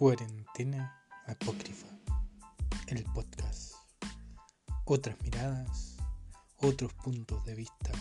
Cuarentena 0.00 0.98
Apócrifa, 1.26 1.86
el 2.86 3.04
podcast. 3.12 3.74
Otras 4.86 5.20
miradas, 5.20 5.98
otros 6.56 6.94
puntos 6.94 7.44
de 7.44 7.54
vista, 7.54 7.92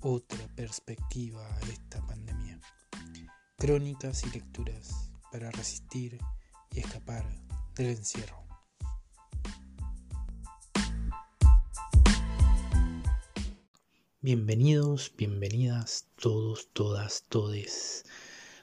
otra 0.00 0.46
perspectiva 0.54 1.42
a 1.46 1.60
esta 1.60 2.06
pandemia. 2.06 2.60
Crónicas 3.56 4.22
y 4.24 4.30
lecturas 4.32 5.10
para 5.32 5.50
resistir 5.50 6.18
y 6.72 6.80
escapar 6.80 7.24
del 7.74 7.86
encierro. 7.86 8.44
Bienvenidos, 14.20 15.10
bienvenidas 15.16 16.06
todos, 16.16 16.68
todas, 16.74 17.24
todes. 17.30 18.04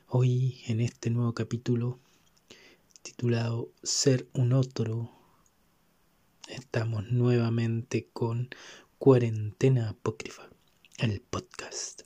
Hoy 0.08 0.62
en 0.68 0.80
este 0.80 1.10
nuevo 1.10 1.34
capítulo 1.34 2.05
Ser 3.82 4.28
un 4.34 4.52
otro, 4.52 5.10
estamos 6.50 7.10
nuevamente 7.12 8.10
con 8.12 8.50
Cuarentena 8.98 9.88
Apócrifa, 9.90 10.50
el 10.98 11.22
podcast, 11.22 12.02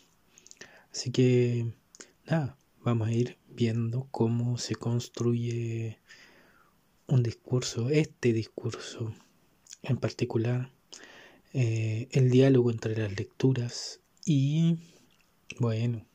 Así 0.91 1.09
que, 1.09 1.73
nada, 2.27 2.59
vamos 2.83 3.07
a 3.07 3.11
ir 3.11 3.39
viendo 3.49 4.07
cómo 4.11 4.59
se 4.59 4.75
construye 4.75 5.97
un 7.07 7.21
discurso, 7.21 7.89
este 7.89 8.33
discurso 8.33 9.13
en 9.87 9.97
particular, 9.97 10.71
eh, 11.53 12.07
el 12.11 12.29
diálogo 12.29 12.71
entre 12.71 12.97
las 12.97 13.15
lecturas 13.15 14.01
y, 14.25 14.77
bueno, 15.59 16.05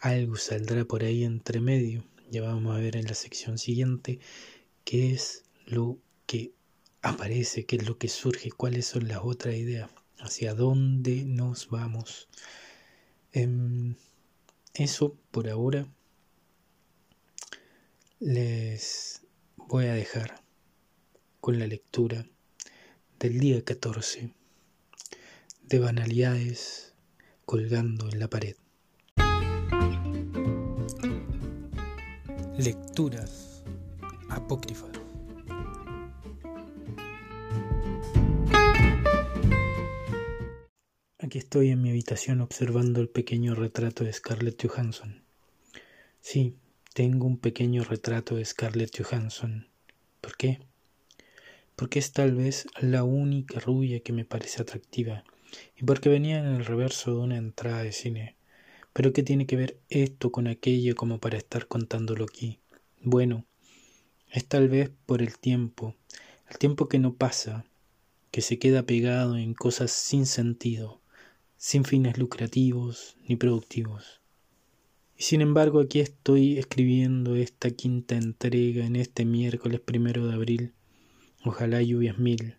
algo 0.00 0.36
saldrá 0.36 0.84
por 0.84 1.04
ahí 1.04 1.24
entre 1.24 1.60
medio. 1.60 2.04
Ya 2.30 2.42
vamos 2.42 2.76
a 2.76 2.80
ver 2.80 2.96
en 2.96 3.06
la 3.06 3.14
sección 3.14 3.58
siguiente 3.58 4.18
qué 4.84 5.12
es 5.12 5.44
lo 5.66 5.98
que 6.26 6.52
aparece, 7.02 7.64
qué 7.66 7.76
es 7.76 7.86
lo 7.86 7.98
que 7.98 8.08
surge, 8.08 8.50
cuáles 8.50 8.86
son 8.86 9.08
las 9.08 9.20
otras 9.22 9.54
ideas, 9.54 9.90
hacia 10.18 10.54
dónde 10.54 11.24
nos 11.24 11.70
vamos. 11.70 12.28
Em, 13.32 13.94
eso 14.74 15.16
por 15.30 15.48
ahora 15.48 15.86
les 18.18 19.22
voy 19.56 19.86
a 19.86 19.94
dejar 19.94 20.42
con 21.40 21.58
la 21.58 21.66
lectura 21.66 22.26
del 23.18 23.38
día 23.40 23.64
14 23.64 24.30
de 25.62 25.78
banalidades 25.78 26.94
colgando 27.44 28.08
en 28.08 28.18
la 28.20 28.28
pared. 28.28 28.56
Lecturas 32.58 33.64
apócrifas. 34.28 34.90
Aquí 41.18 41.38
estoy 41.38 41.70
en 41.70 41.82
mi 41.82 41.90
habitación 41.90 42.40
observando 42.40 43.00
el 43.00 43.08
pequeño 43.08 43.54
retrato 43.54 44.04
de 44.04 44.12
Scarlett 44.12 44.64
Johansson. 44.64 45.24
Sí, 46.20 46.56
tengo 46.94 47.26
un 47.26 47.38
pequeño 47.38 47.82
retrato 47.82 48.36
de 48.36 48.44
Scarlett 48.44 48.96
Johansson. 48.96 49.68
¿Por 50.20 50.36
qué? 50.36 50.60
Porque 51.76 51.98
es 51.98 52.12
tal 52.12 52.34
vez 52.34 52.66
la 52.80 53.04
única 53.04 53.60
rubia 53.60 54.00
que 54.00 54.12
me 54.12 54.24
parece 54.24 54.62
atractiva 54.62 55.24
y 55.76 55.84
porque 55.84 56.08
venía 56.08 56.38
en 56.38 56.46
el 56.46 56.64
reverso 56.64 57.12
de 57.12 57.18
una 57.18 57.36
entrada 57.36 57.82
de 57.82 57.92
cine. 57.92 58.34
Pero 58.92 59.12
¿qué 59.12 59.22
tiene 59.22 59.46
que 59.46 59.56
ver 59.56 59.78
esto 59.90 60.32
con 60.32 60.46
aquello 60.46 60.94
como 60.94 61.18
para 61.18 61.36
estar 61.36 61.68
contándolo 61.68 62.24
aquí? 62.24 62.58
Bueno, 63.02 63.44
es 64.32 64.46
tal 64.46 64.68
vez 64.68 64.90
por 65.06 65.22
el 65.22 65.38
tiempo, 65.38 65.94
el 66.48 66.58
tiempo 66.58 66.88
que 66.88 66.98
no 66.98 67.14
pasa, 67.14 67.66
que 68.30 68.40
se 68.40 68.58
queda 68.58 68.82
pegado 68.82 69.36
en 69.36 69.54
cosas 69.54 69.90
sin 69.92 70.26
sentido, 70.26 71.00
sin 71.56 71.84
fines 71.84 72.18
lucrativos 72.18 73.16
ni 73.26 73.36
productivos. 73.36 74.20
Y 75.18 75.22
sin 75.22 75.40
embargo 75.40 75.80
aquí 75.80 76.00
estoy 76.00 76.58
escribiendo 76.58 77.36
esta 77.36 77.70
quinta 77.70 78.16
entrega 78.16 78.84
en 78.84 78.96
este 78.96 79.24
miércoles 79.24 79.80
primero 79.80 80.26
de 80.26 80.34
abril. 80.34 80.72
Ojalá 81.46 81.80
lluvias 81.80 82.18
mil. 82.18 82.56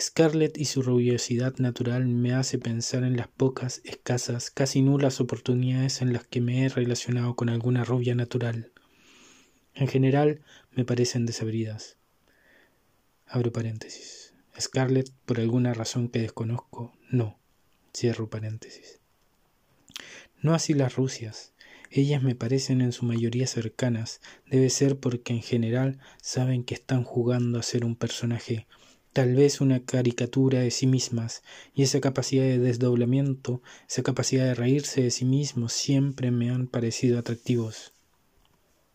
Scarlett 0.00 0.56
y 0.56 0.64
su 0.64 0.80
rubiosidad 0.80 1.58
natural 1.58 2.06
me 2.06 2.32
hace 2.32 2.58
pensar 2.58 3.04
en 3.04 3.18
las 3.18 3.28
pocas, 3.28 3.82
escasas, 3.84 4.50
casi 4.50 4.80
nulas 4.80 5.20
oportunidades 5.20 6.00
en 6.00 6.14
las 6.14 6.26
que 6.26 6.40
me 6.40 6.64
he 6.64 6.70
relacionado 6.70 7.36
con 7.36 7.50
alguna 7.50 7.84
rubia 7.84 8.14
natural. 8.14 8.72
En 9.74 9.88
general 9.88 10.40
me 10.72 10.86
parecen 10.86 11.26
desabridas. 11.26 11.98
Abro 13.26 13.52
paréntesis. 13.52 14.32
Scarlett, 14.58 15.12
por 15.26 15.38
alguna 15.38 15.74
razón 15.74 16.08
que 16.08 16.20
desconozco, 16.20 16.96
no. 17.10 17.38
Cierro 17.94 18.30
paréntesis. 18.30 19.00
No 20.40 20.54
así 20.54 20.72
las 20.72 20.96
rusias. 20.96 21.52
Ellas 21.96 22.24
me 22.24 22.34
parecen 22.34 22.80
en 22.80 22.90
su 22.90 23.04
mayoría 23.04 23.46
cercanas, 23.46 24.20
debe 24.50 24.68
ser 24.68 24.98
porque 24.98 25.32
en 25.32 25.42
general 25.42 26.00
saben 26.20 26.64
que 26.64 26.74
están 26.74 27.04
jugando 27.04 27.56
a 27.56 27.62
ser 27.62 27.84
un 27.84 27.94
personaje, 27.94 28.66
tal 29.12 29.36
vez 29.36 29.60
una 29.60 29.84
caricatura 29.84 30.58
de 30.58 30.72
sí 30.72 30.88
mismas, 30.88 31.44
y 31.72 31.84
esa 31.84 32.00
capacidad 32.00 32.42
de 32.42 32.58
desdoblamiento, 32.58 33.62
esa 33.88 34.02
capacidad 34.02 34.44
de 34.44 34.56
reírse 34.56 35.02
de 35.02 35.12
sí 35.12 35.24
mismos 35.24 35.72
siempre 35.72 36.32
me 36.32 36.50
han 36.50 36.66
parecido 36.66 37.16
atractivos. 37.16 37.92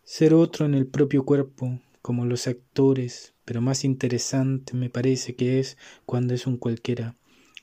Ser 0.04 0.34
otro 0.34 0.66
en 0.66 0.74
el 0.74 0.86
propio 0.86 1.24
cuerpo, 1.24 1.80
como 2.02 2.26
los 2.26 2.48
actores, 2.48 3.32
pero 3.46 3.62
más 3.62 3.82
interesante 3.82 4.74
me 4.74 4.90
parece 4.90 5.34
que 5.36 5.58
es 5.58 5.78
cuando 6.04 6.34
es 6.34 6.46
un 6.46 6.58
cualquiera, 6.58 7.16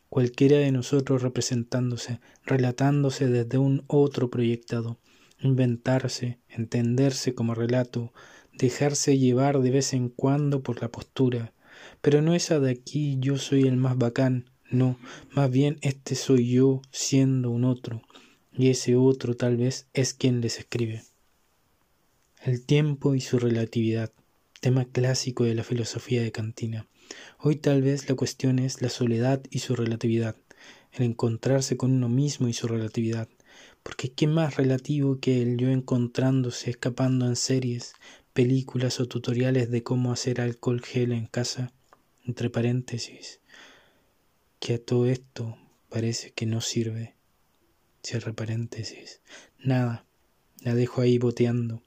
cualquiera 0.09 0.57
de 0.57 0.71
nosotros 0.71 1.21
representándose, 1.21 2.21
relatándose 2.43 3.27
desde 3.27 3.59
un 3.59 3.83
otro 3.85 4.31
proyectado, 4.31 4.97
inventarse, 5.39 6.39
entenderse 6.49 7.33
como 7.33 7.55
relato, 7.55 8.13
dejarse 8.53 9.17
llevar 9.17 9.59
de 9.61 9.71
vez 9.71 9.93
en 9.93 10.09
cuando 10.09 10.61
por 10.63 10.81
la 10.81 10.89
postura. 10.89 11.53
Pero 12.01 12.21
no 12.21 12.33
esa 12.33 12.59
de 12.59 12.71
aquí 12.71 13.17
yo 13.19 13.37
soy 13.37 13.63
el 13.63 13.77
más 13.77 13.97
bacán, 13.97 14.49
no, 14.69 14.97
más 15.31 15.49
bien 15.49 15.77
este 15.81 16.15
soy 16.15 16.51
yo 16.51 16.81
siendo 16.91 17.51
un 17.51 17.63
otro, 17.63 18.01
y 18.53 18.69
ese 18.69 18.95
otro 18.95 19.35
tal 19.35 19.57
vez 19.57 19.87
es 19.93 20.13
quien 20.13 20.41
les 20.41 20.59
escribe. 20.59 21.03
El 22.43 22.65
tiempo 22.65 23.15
y 23.15 23.21
su 23.21 23.39
relatividad, 23.39 24.11
tema 24.59 24.85
clásico 24.85 25.43
de 25.43 25.55
la 25.55 25.63
filosofía 25.63 26.21
de 26.21 26.31
Cantina. 26.31 26.87
Hoy 27.39 27.55
tal 27.55 27.81
vez 27.81 28.09
la 28.09 28.15
cuestión 28.15 28.59
es 28.59 28.81
la 28.81 28.89
soledad 28.89 29.41
y 29.49 29.59
su 29.59 29.75
relatividad, 29.75 30.35
el 30.91 31.05
encontrarse 31.05 31.77
con 31.77 31.91
uno 31.91 32.09
mismo 32.09 32.47
y 32.47 32.53
su 32.53 32.67
relatividad, 32.67 33.29
porque 33.87 34.11
qué 34.11 34.27
más 34.27 34.57
relativo 34.57 35.17
que 35.21 35.41
el 35.41 35.55
yo 35.55 35.69
encontrándose 35.69 36.69
escapando 36.69 37.25
en 37.25 37.37
series, 37.37 37.93
películas 38.33 38.99
o 38.99 39.07
tutoriales 39.07 39.71
de 39.71 39.81
cómo 39.81 40.11
hacer 40.11 40.41
alcohol 40.41 40.81
gel 40.81 41.13
en 41.13 41.25
casa, 41.25 41.71
entre 42.25 42.49
paréntesis, 42.49 43.39
que 44.59 44.73
a 44.73 44.77
todo 44.77 45.05
esto 45.05 45.57
parece 45.87 46.33
que 46.33 46.45
no 46.45 46.59
sirve, 46.59 47.15
cierra 48.03 48.33
paréntesis, 48.33 49.21
nada, 49.57 50.05
la 50.59 50.75
dejo 50.75 50.99
ahí 50.99 51.17
boteando. 51.17 51.81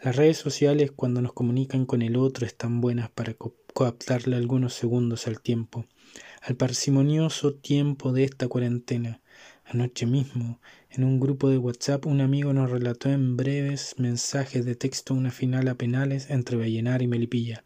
Las 0.00 0.14
redes 0.14 0.38
sociales 0.38 0.92
cuando 0.94 1.20
nos 1.20 1.32
comunican 1.32 1.84
con 1.84 2.00
el 2.00 2.14
otro 2.14 2.46
están 2.46 2.80
buenas 2.80 3.10
para 3.10 3.34
coaptarle 3.34 4.36
algunos 4.36 4.74
segundos 4.74 5.26
al 5.26 5.40
tiempo, 5.40 5.86
al 6.42 6.54
parsimonioso 6.54 7.54
tiempo 7.54 8.12
de 8.12 8.22
esta 8.22 8.46
cuarentena, 8.46 9.20
Anoche 9.72 10.04
mismo, 10.04 10.60
en 10.90 11.04
un 11.04 11.20
grupo 11.20 11.48
de 11.48 11.56
WhatsApp, 11.56 12.04
un 12.06 12.20
amigo 12.20 12.52
nos 12.52 12.68
relató 12.72 13.08
en 13.08 13.36
breves 13.36 13.94
mensajes 13.98 14.64
de 14.64 14.74
texto 14.74 15.14
una 15.14 15.30
final 15.30 15.68
a 15.68 15.76
penales 15.76 16.28
entre 16.28 16.56
Vallenar 16.56 17.02
y 17.02 17.06
Melipilla. 17.06 17.62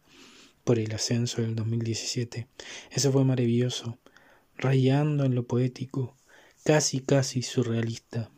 por 0.63 0.77
el 0.77 0.93
ascenso 0.93 1.41
del 1.41 1.55
2017. 1.55 2.47
Eso 2.91 3.11
fue 3.11 3.25
maravilloso, 3.25 3.97
rayando 4.55 5.25
en 5.25 5.33
lo 5.33 5.47
poético, 5.47 6.15
casi 6.63 6.99
casi 6.99 7.41
surrealista. 7.41 8.29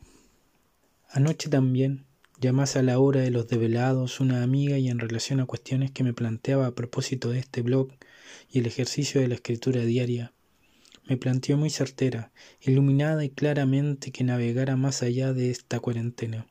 Anoche 1.10 1.50
también, 1.50 2.06
ya 2.40 2.54
más 2.54 2.74
a 2.74 2.82
la 2.82 2.98
hora 2.98 3.20
de 3.20 3.30
los 3.30 3.48
develados, 3.48 4.18
una 4.18 4.42
amiga 4.42 4.78
y 4.78 4.88
en 4.88 4.98
relación 4.98 5.40
a 5.40 5.46
cuestiones 5.46 5.90
que 5.90 6.04
me 6.04 6.14
planteaba 6.14 6.68
a 6.68 6.74
propósito 6.74 7.28
de 7.28 7.40
este 7.40 7.60
blog 7.60 7.90
y 8.50 8.60
el 8.60 8.66
ejercicio 8.66 9.20
de 9.20 9.28
la 9.28 9.34
escritura 9.34 9.82
diaria, 9.82 10.32
me 11.08 11.16
planteó 11.16 11.56
muy 11.56 11.70
certera, 11.70 12.32
iluminada 12.60 13.24
y 13.24 13.30
claramente 13.30 14.12
que 14.12 14.24
navegara 14.24 14.76
más 14.76 15.02
allá 15.02 15.32
de 15.32 15.50
esta 15.50 15.80
cuarentena. 15.80 16.46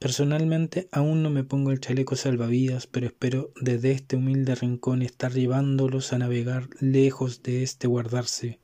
Personalmente 0.00 0.88
aún 0.90 1.22
no 1.22 1.30
me 1.30 1.44
pongo 1.44 1.70
el 1.70 1.78
chaleco 1.78 2.16
salvavidas, 2.16 2.88
pero 2.88 3.06
espero 3.06 3.52
desde 3.60 3.92
este 3.92 4.16
humilde 4.16 4.56
rincón 4.56 5.00
estar 5.00 5.32
llevándolos 5.32 6.12
a 6.12 6.18
navegar 6.18 6.68
lejos 6.80 7.44
de 7.44 7.62
este 7.62 7.86
guardarse 7.86 8.58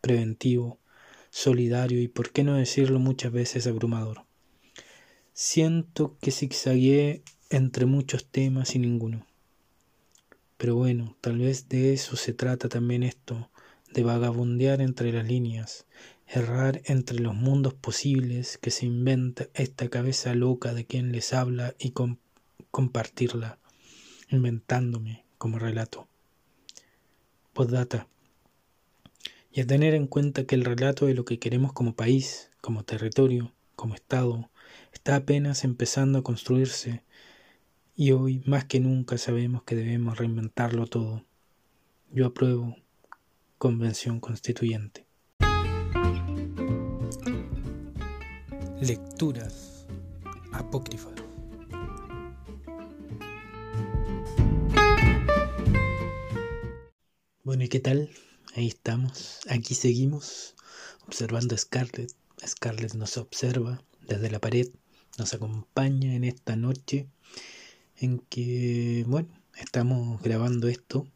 preventivo, 0.00 0.78
solidario 1.28 2.00
y 2.00 2.08
por 2.08 2.30
qué 2.30 2.44
no 2.44 2.54
decirlo 2.54 2.98
muchas 2.98 3.30
veces 3.30 3.66
abrumador. 3.66 4.24
Siento 5.34 6.16
que 6.22 6.30
zigzagueé 6.30 7.22
entre 7.50 7.84
muchos 7.84 8.24
temas 8.24 8.74
y 8.74 8.78
ninguno. 8.78 9.26
Pero 10.56 10.76
bueno, 10.76 11.16
tal 11.20 11.38
vez 11.38 11.68
de 11.68 11.92
eso 11.92 12.16
se 12.16 12.32
trata 12.32 12.68
también 12.70 13.02
esto, 13.02 13.49
de 13.92 14.02
vagabundear 14.04 14.80
entre 14.80 15.12
las 15.12 15.26
líneas, 15.26 15.86
errar 16.26 16.80
entre 16.84 17.18
los 17.18 17.34
mundos 17.34 17.74
posibles 17.74 18.58
que 18.58 18.70
se 18.70 18.86
inventa 18.86 19.48
esta 19.54 19.88
cabeza 19.88 20.34
loca 20.34 20.74
de 20.74 20.86
quien 20.86 21.12
les 21.12 21.32
habla 21.32 21.74
y 21.78 21.92
compartirla, 22.70 23.58
inventándome 24.30 25.24
como 25.38 25.58
relato. 25.58 26.08
Postdata. 27.52 28.06
Y 29.52 29.60
a 29.60 29.66
tener 29.66 29.94
en 29.94 30.06
cuenta 30.06 30.44
que 30.44 30.54
el 30.54 30.64
relato 30.64 31.06
de 31.06 31.14
lo 31.14 31.24
que 31.24 31.40
queremos 31.40 31.72
como 31.72 31.96
país, 31.96 32.50
como 32.60 32.84
territorio, 32.84 33.52
como 33.74 33.94
Estado, 33.94 34.50
está 34.92 35.16
apenas 35.16 35.64
empezando 35.64 36.20
a 36.20 36.22
construirse 36.22 37.02
y 37.96 38.12
hoy 38.12 38.42
más 38.46 38.64
que 38.64 38.78
nunca 38.78 39.18
sabemos 39.18 39.64
que 39.64 39.74
debemos 39.74 40.16
reinventarlo 40.16 40.86
todo. 40.86 41.24
Yo 42.12 42.26
apruebo 42.26 42.76
Convención 43.60 44.20
Constituyente. 44.20 45.06
Lecturas 48.80 49.86
apócrifas. 50.50 51.12
Bueno, 57.44 57.64
¿y 57.64 57.68
qué 57.68 57.80
tal? 57.80 58.08
Ahí 58.54 58.68
estamos, 58.68 59.40
aquí 59.50 59.74
seguimos 59.74 60.54
observando 61.06 61.54
a 61.54 61.58
Scarlett. 61.58 62.14
Scarlett 62.42 62.94
nos 62.94 63.18
observa 63.18 63.84
desde 64.08 64.30
la 64.30 64.38
pared, 64.38 64.68
nos 65.18 65.34
acompaña 65.34 66.14
en 66.14 66.24
esta 66.24 66.56
noche 66.56 67.08
en 67.98 68.20
que, 68.20 69.04
bueno, 69.06 69.28
estamos 69.58 70.22
grabando 70.22 70.66
esto 70.68 71.06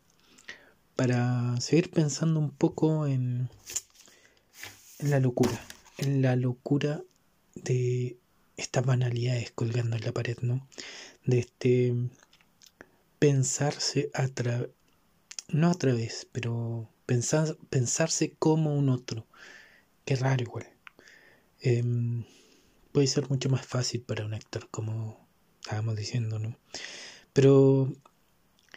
para 0.97 1.61
seguir 1.61 1.91
pensando 1.91 2.41
un 2.41 2.51
poco 2.51 3.07
en, 3.07 3.49
la 4.99 5.21
locura, 5.21 5.61
en 5.99 6.23
la 6.23 6.37
locura 6.37 7.03
de 7.55 8.17
estas 8.57 8.85
banalidades 8.85 9.51
colgando 9.51 9.97
en 9.97 10.05
la 10.05 10.13
pared, 10.13 10.39
¿no? 10.43 10.67
De 11.25 11.41
este 11.41 11.95
pensarse 13.19 14.11
a 14.15 14.29
través, 14.29 14.71
no 15.49 15.71
a 15.71 15.75
través, 15.75 16.27
pero 16.33 16.89
pensar, 17.07 17.57
pensarse 17.71 18.35
como 18.39 18.77
un 18.77 18.89
otro. 18.89 19.27
Qué 20.05 20.17
raro 20.17 20.43
igual. 20.43 20.69
Em, 21.61 22.25
puede 22.93 23.07
ser 23.07 23.29
mucho 23.31 23.49
más 23.49 23.67
fácil 23.67 24.03
para 24.03 24.25
un 24.27 24.35
actor, 24.35 24.69
como 24.71 25.27
estábamos 25.63 25.97
diciendo, 25.97 26.39
¿no? 26.39 26.57
Pero 27.33 27.93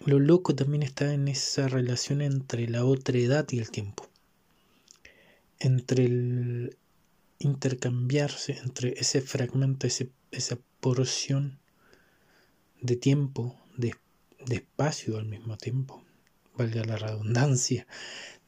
lo 0.06 0.20
loco 0.20 0.56
también 0.56 0.84
está 0.84 1.14
en 1.14 1.28
esa 1.28 1.68
relación 1.68 2.22
entre 2.22 2.68
la 2.68 2.86
otra 2.86 3.18
edad 3.18 3.48
y 3.52 3.60
el 3.60 3.72
tiempo. 3.72 4.08
Entre 5.60 6.06
el 6.06 6.78
intercambiarse, 7.40 8.58
entre 8.64 8.94
ese 9.00 9.22
fragmento, 9.22 9.88
esa 9.88 10.58
porción 10.80 11.60
de 12.82 12.96
tiempo, 12.96 13.60
de, 13.76 13.96
espacio 14.50 15.18
al 15.18 15.26
mismo 15.26 15.58
tiempo, 15.58 16.04
valga 16.56 16.84
la 16.86 16.98
redundancia, 16.98 17.88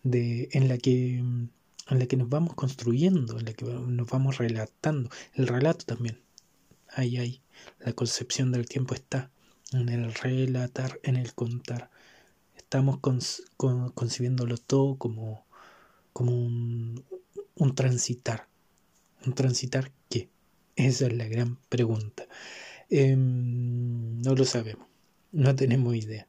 de, 0.04 0.50
en, 0.54 0.68
la 0.68 0.78
que, 0.78 1.18
en 1.18 1.52
la 1.90 2.06
que 2.06 2.18
nos 2.18 2.30
vamos 2.30 2.54
construyendo, 2.56 3.38
en 3.40 3.46
la 3.46 3.54
que 3.54 3.66
nos 3.66 4.10
vamos 4.10 4.38
relatando. 4.38 5.10
El 5.34 5.48
relato 5.48 5.86
también. 5.86 6.20
Ahí, 6.90 7.18
ahí. 7.18 7.42
La 7.80 7.94
concepción 7.94 8.52
del 8.52 8.68
tiempo 8.68 8.96
está 8.96 9.32
en 9.74 9.90
el 9.90 10.14
relatar, 10.14 11.00
en 11.04 11.16
el 11.16 11.34
contar. 11.34 11.90
Estamos 12.56 13.00
concibiéndolo 13.00 14.58
todo 14.58 14.98
como, 14.98 15.46
como 16.14 16.32
un, 16.46 17.76
transitar. 17.76 18.48
¿Un 19.26 19.34
transitar 19.34 19.92
qué? 20.10 20.30
Esa 20.76 21.08
es 21.08 21.14
la 21.14 21.26
gran 21.28 21.58
pregunta. 21.70 22.28
Em, 22.90 24.22
no 24.22 24.36
lo 24.36 24.46
sabemos, 24.46 24.88
no 25.32 25.56
tenemos 25.56 25.96
idea. 25.96 26.28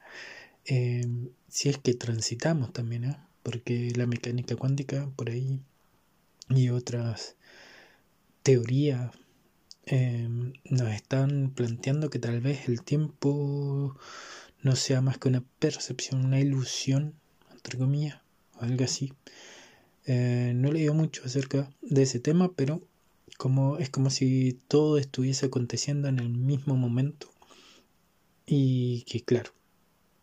Em, 0.64 1.30
si 1.48 1.68
es 1.68 1.78
que 1.78 1.94
transitamos 1.94 2.72
también, 2.72 3.04
¿eh? 3.04 3.16
porque 3.42 3.92
la 3.96 4.06
mecánica 4.06 4.56
cuántica 4.56 5.10
por 5.16 5.30
ahí 5.30 5.60
y 6.48 6.68
otras 6.70 7.36
teorías 8.42 9.12
Em, 9.86 10.52
nos 10.64 10.90
están 10.92 11.50
planteando 11.54 12.10
que 12.10 12.18
tal 12.18 12.40
vez 12.40 12.68
el 12.68 12.82
tiempo 12.82 13.96
no 14.62 14.76
sea 14.76 15.00
más 15.00 15.18
que 15.18 15.28
una 15.28 15.44
percepción, 15.58 16.24
una 16.24 16.40
ilusión, 16.40 17.14
entre 17.52 17.78
comillas, 17.78 18.20
o 18.58 18.64
algo 18.64 18.84
así. 18.84 19.12
Eh, 20.06 20.52
no 20.54 20.72
leído 20.72 20.94
mucho 20.94 21.22
acerca 21.24 21.70
de 21.82 22.02
ese 22.02 22.20
tema, 22.20 22.52
pero 22.54 22.82
como, 23.36 23.78
es 23.78 23.90
como 23.90 24.10
si 24.10 24.58
todo 24.68 24.98
estuviese 24.98 25.46
aconteciendo 25.46 26.08
en 26.08 26.18
el 26.18 26.28
mismo 26.30 26.76
momento 26.76 27.30
y 28.46 29.02
que 29.04 29.22
claro, 29.22 29.52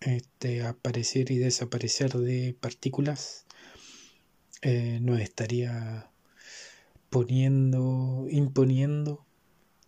este 0.02 0.64
aparecer 0.64 1.32
y 1.32 1.38
desaparecer 1.38 2.14
de 2.14 2.56
partículas 2.60 3.46
eh, 4.62 5.00
nos 5.02 5.20
estaría 5.20 6.12
poniendo, 7.10 8.28
imponiendo 8.30 9.27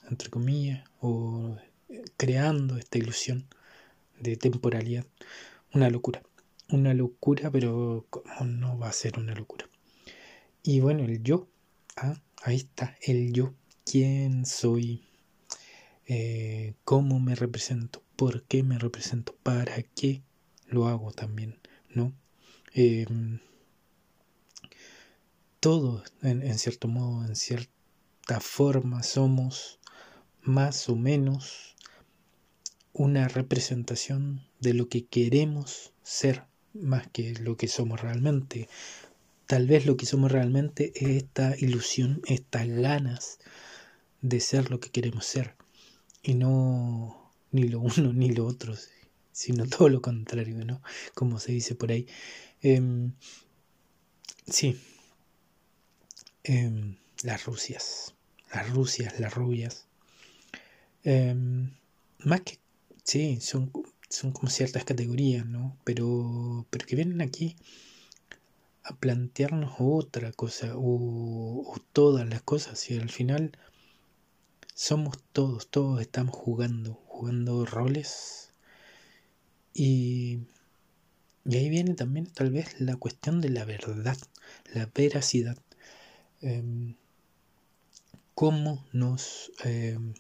entre 0.10 0.30
comillas, 0.30 0.88
o 1.02 1.58
eh, 1.90 2.04
creando 2.18 2.78
esta 2.78 2.98
ilusión 2.98 3.48
de 4.20 4.36
temporalidad. 4.38 5.06
Una 5.74 5.90
locura. 5.90 6.22
Una 6.70 6.94
locura, 6.94 7.50
pero 7.52 8.06
¿cómo 8.10 8.46
no 8.46 8.78
va 8.78 8.90
a 8.90 8.94
ser 8.94 9.18
una 9.18 9.34
locura? 9.34 9.68
Y 10.64 10.80
bueno, 10.82 11.04
el 11.04 11.24
yo. 11.24 11.48
Ah, 11.96 12.22
ahí 12.44 12.58
está, 12.58 12.98
el 13.02 13.34
yo. 13.34 13.54
¿Quién 13.86 14.46
soy? 14.46 15.04
Eh, 16.06 16.74
¿Cómo 16.84 17.20
me 17.20 17.36
represento? 17.36 18.04
¿Por 18.16 18.44
qué 18.44 18.64
me 18.64 18.78
represento? 18.78 19.36
¿Para 19.44 19.82
qué 19.82 20.22
lo 20.68 20.88
hago 20.88 21.12
también? 21.12 21.60
¿No? 21.90 22.14
Em, 22.74 23.40
todo, 25.60 26.04
en, 26.22 26.44
en, 26.44 26.58
cierto 26.60 26.88
modo, 26.88 27.26
en 27.26 27.36
cierta 27.36 28.40
forma, 28.40 29.04
somos 29.04 29.79
más 30.42 30.90
o 30.90 30.96
menos 30.96 31.76
una 32.94 33.28
representación 33.28 34.46
de 34.60 34.74
lo 34.74 34.90
que 34.90 35.06
queremos 35.06 35.94
ser 36.04 36.46
más 36.74 37.08
que 37.08 37.34
lo 37.36 37.58
que 37.58 37.68
somos 37.68 38.02
realmente. 38.02 38.68
Tal 39.48 39.68
vez 39.68 39.86
lo 39.86 39.98
que 39.98 40.06
somos 40.06 40.32
realmente 40.32 40.92
es 40.96 41.24
esta 41.24 41.56
ilusión, 41.58 42.22
estas 42.26 42.68
ganas 42.68 43.40
de 44.22 44.40
ser 44.40 44.70
lo 44.70 44.80
que 44.80 44.92
queremos 44.92 45.26
ser 45.26 45.56
y 46.22 46.36
no 46.36 47.32
ni 47.52 47.64
lo 47.64 47.80
uno 47.80 48.14
ni 48.14 48.30
lo 48.30 48.46
otro, 48.46 48.76
sino 49.32 49.66
todo 49.68 49.90
lo 49.90 50.02
contrario, 50.02 50.64
¿no? 50.66 50.82
Como 51.16 51.40
se 51.40 51.52
dice 51.54 51.76
por 51.76 51.92
ahí. 51.92 52.08
Em, 52.62 53.14
sí, 54.48 54.80
em, 56.44 56.98
las 57.24 57.46
Rusias, 57.46 58.16
las 58.54 58.70
Rusias, 58.70 59.20
las 59.20 59.34
rubias, 59.34 59.89
Em, 61.04 61.72
más 62.20 62.42
que, 62.42 62.60
sí, 63.04 63.40
son, 63.42 63.72
son 64.10 64.32
como 64.32 64.50
ciertas 64.50 64.84
categorías, 64.86 65.46
¿no? 65.46 65.78
Pero, 65.84 66.66
pero 66.70 66.86
que 66.86 66.96
vienen 66.96 67.22
aquí 67.22 67.56
a 68.84 68.96
plantearnos 68.96 69.76
otra 69.80 70.32
cosa 70.32 70.74
o, 70.76 71.76
todas 71.94 72.28
las 72.28 72.42
cosas 72.42 72.90
y 72.90 72.98
al 72.98 73.10
final 73.10 73.52
somos 74.74 75.22
todos, 75.34 75.68
todos 75.70 76.02
estamos 76.02 76.36
jugando, 76.36 76.94
jugando 77.08 77.66
roles 77.66 78.54
y, 79.74 80.40
Y 81.46 81.58
ahí 81.58 81.70
viene 81.70 81.94
también 81.96 82.28
tal 82.28 82.52
vez 82.52 82.80
la 82.80 82.96
cuestión 82.98 83.42
de 83.42 83.50
la 83.50 83.66
verdad, 83.66 84.18
la 84.74 84.90
veracidad. 84.94 85.58
Em, 86.42 86.96
cómo 88.36 88.86
nos... 88.94 89.52
Em, 89.64 90.14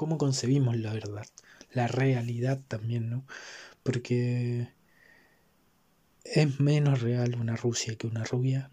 cómo 0.00 0.16
concebimos 0.16 0.78
la 0.78 0.94
verdad, 0.94 1.26
la 1.74 1.86
realidad 1.86 2.58
también, 2.66 3.10
¿no? 3.10 3.26
Porque 3.82 4.70
es 6.24 6.58
menos 6.58 7.02
real 7.02 7.36
una 7.38 7.54
Rusia 7.54 7.96
que 7.96 8.06
una 8.06 8.24
rubia, 8.24 8.70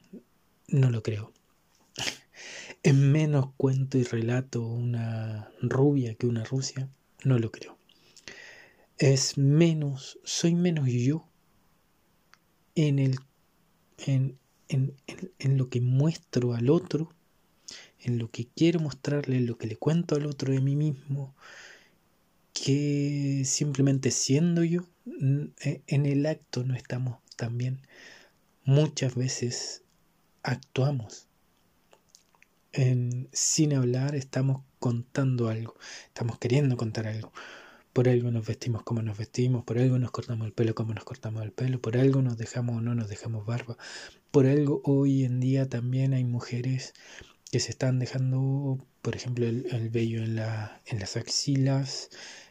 no 0.69 0.89
lo 0.89 1.03
creo. 1.03 1.33
Es 2.81 2.93
menos 2.93 3.49
cuento 3.57 3.97
y 3.97 4.03
relato 4.03 4.65
una 4.65 5.51
rubia 5.61 6.15
que 6.15 6.27
una 6.27 6.45
Rusia, 6.45 6.87
no 7.25 7.37
lo 7.39 7.51
creo. 7.51 7.77
Es 8.97 9.37
menos, 9.37 10.19
soy 10.23 10.55
menos 10.55 10.87
yo 10.87 11.27
en, 12.73 13.19
en, 14.69 15.57
lo 15.57 15.67
que 15.67 15.81
muestro 15.81 16.53
al 16.53 16.69
otro, 16.69 17.13
en 17.99 18.17
lo 18.17 18.29
que 18.29 18.47
quiero 18.47 18.79
mostrarle, 18.79 19.37
en 19.37 19.47
lo 19.47 19.57
que 19.57 19.67
le 19.67 19.75
cuento 19.75 20.15
al 20.15 20.25
otro 20.25 20.53
de 20.53 20.61
mí 20.61 20.75
mismo, 20.75 21.35
que 22.53 23.43
simplemente 23.45 24.11
siendo 24.11 24.63
yo, 24.63 24.81
e, 25.61 25.81
en 25.87 26.05
el 26.05 26.25
acto 26.25 26.63
no 26.63 26.75
estamos 26.75 27.19
tan 27.35 27.57
bien. 27.57 27.81
Muchas 28.63 29.15
veces 29.15 29.83
actuamos. 30.43 31.27
En, 32.73 33.29
sin 33.31 33.73
hablar 33.73 34.15
estamos 34.15 34.63
contando 34.79 35.49
algo, 35.49 35.75
estamos 36.07 36.37
queriendo 36.37 36.77
contar 36.77 37.07
algo. 37.07 37.31
Por 37.93 38.07
algo 38.09 38.29
nos 38.29 38.45
vestimos 38.45 38.83
como 38.83 39.01
nos 39.01 39.17
vestimos, 39.17 39.63
por 39.63 39.79
algo 39.79 39.97
nos 39.97 40.11
cortamos 40.11 40.45
el 40.45 40.53
pelo 40.53 40.75
como 40.75 40.93
nos 40.93 41.03
cortamos 41.03 41.41
el 41.43 41.51
pelo, 41.51 41.81
por 41.81 41.97
algo 41.97 42.21
nos 42.21 42.37
dejamos 42.37 42.77
o 42.77 42.81
no 42.81 42.93
nos 42.93 43.09
dejamos 43.09 43.45
barba. 43.45 43.77
Por 44.29 44.45
algo 44.45 44.81
hoy 44.83 45.23
en 45.23 45.39
día 45.39 45.67
también 45.67 46.13
hay 46.13 46.23
mujeres 46.23 46.93
que 47.51 47.59
se 47.59 47.71
están 47.71 47.99
dejando, 47.99 48.85
por 49.01 49.15
ejemplo, 49.15 49.45
el, 49.47 49.89
vello 49.89 50.23
en, 50.23 50.35
la, 50.35 50.81
en 50.85 50.99
las 50.99 51.17
axilas, 51.17 52.09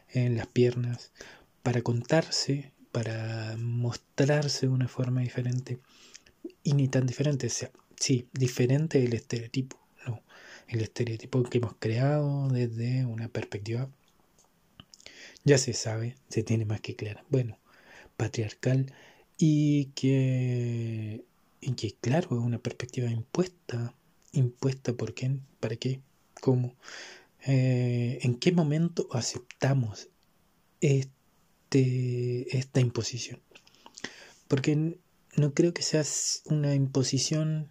en 0.09 0.37
las 0.37 0.47
piernas, 0.47 1.11
para 1.63 1.81
contarse, 1.81 2.73
para 2.91 3.55
mostrarse 3.57 4.67
de 4.67 4.73
una 4.73 4.87
forma 4.87 5.21
diferente. 5.21 5.79
Y 6.63 6.73
ni 6.73 6.87
tan 6.87 7.05
diferente, 7.05 7.47
o 7.47 7.49
sea, 7.49 7.71
sí, 7.99 8.27
diferente 8.33 9.03
el 9.03 9.13
estereotipo, 9.13 9.79
no. 10.07 10.23
El 10.67 10.81
estereotipo 10.81 11.43
que 11.43 11.59
hemos 11.59 11.75
creado 11.79 12.49
desde 12.49 13.05
una 13.05 13.29
perspectiva 13.29 13.89
ya 15.43 15.57
se 15.57 15.73
sabe, 15.73 16.15
se 16.29 16.43
tiene 16.43 16.65
más 16.65 16.81
que 16.81 16.95
clara. 16.95 17.23
Bueno, 17.29 17.57
patriarcal 18.17 18.93
y 19.37 19.85
que, 19.95 21.23
y 21.61 21.73
que 21.73 21.93
claro, 21.93 22.27
es 22.37 22.45
una 22.45 22.59
perspectiva 22.59 23.09
impuesta. 23.09 23.93
¿Impuesta 24.31 24.93
por 24.93 25.13
quién? 25.13 25.41
¿Para 25.59 25.75
qué? 25.75 26.01
¿Cómo? 26.41 26.75
Eh, 27.45 28.19
¿En 28.21 28.35
qué 28.35 28.51
momento 28.51 29.07
aceptamos 29.11 30.09
este, 30.81 32.57
esta 32.57 32.79
imposición? 32.79 33.41
Porque 34.47 34.99
no 35.35 35.53
creo 35.53 35.73
que 35.73 35.81
sea 35.81 36.03
una 36.45 36.75
imposición, 36.75 37.69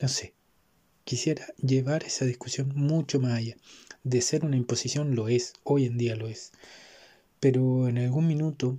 no 0.00 0.08
sé, 0.08 0.34
quisiera 1.04 1.46
llevar 1.58 2.04
esa 2.04 2.24
discusión 2.24 2.72
mucho 2.74 3.20
más 3.20 3.34
allá 3.34 3.56
de 4.04 4.20
ser 4.20 4.44
una 4.44 4.56
imposición 4.56 5.14
lo 5.14 5.28
es, 5.28 5.54
hoy 5.64 5.86
en 5.86 5.98
día 5.98 6.16
lo 6.16 6.28
es. 6.28 6.52
Pero 7.40 7.88
en 7.88 7.98
algún 7.98 8.26
minuto, 8.26 8.78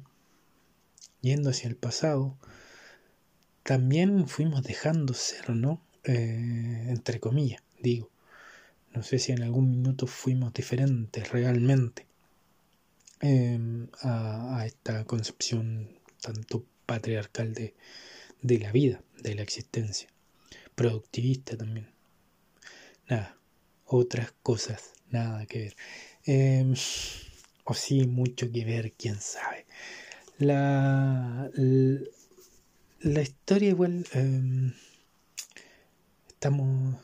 yendo 1.22 1.50
hacia 1.50 1.70
el 1.70 1.76
pasado, 1.76 2.38
también 3.64 4.28
fuimos 4.28 4.64
dejando 4.64 5.14
ser, 5.14 5.50
¿no? 5.52 5.82
Eh, 6.06 6.86
entre 6.90 7.20
comillas, 7.20 7.64
digo. 7.80 8.10
No 8.94 9.02
sé 9.04 9.18
si 9.20 9.32
en 9.32 9.42
algún 9.42 9.72
minuto 9.72 10.06
fuimos 10.06 10.54
diferentes 10.54 11.32
realmente 11.32 12.06
em, 13.22 13.88
a, 14.02 14.64
esta 14.66 15.06
concepción 15.06 15.90
tanto 16.22 16.66
patriarcal 16.86 17.54
de, 17.54 17.74
de 18.42 18.60
la 18.60 18.72
vida, 18.72 19.02
de 19.22 19.36
la 19.36 19.42
existencia, 19.42 20.10
productivista 20.76 21.58
también. 21.58 21.90
Nada, 23.08 23.38
otras 23.86 24.34
cosas 24.44 24.94
nada 25.10 25.46
que 25.46 25.60
ver. 25.60 25.76
Em, 26.26 26.74
o 27.64 27.74
sí, 27.74 28.06
mucho 28.06 28.52
que 28.52 28.66
ver, 28.66 28.94
quién 28.94 29.20
sabe. 29.20 29.66
La, 30.38 31.50
la, 33.00 33.22
historia 33.22 33.70
igual... 33.70 34.06
Em, 34.14 34.74
estamos, 36.44 36.98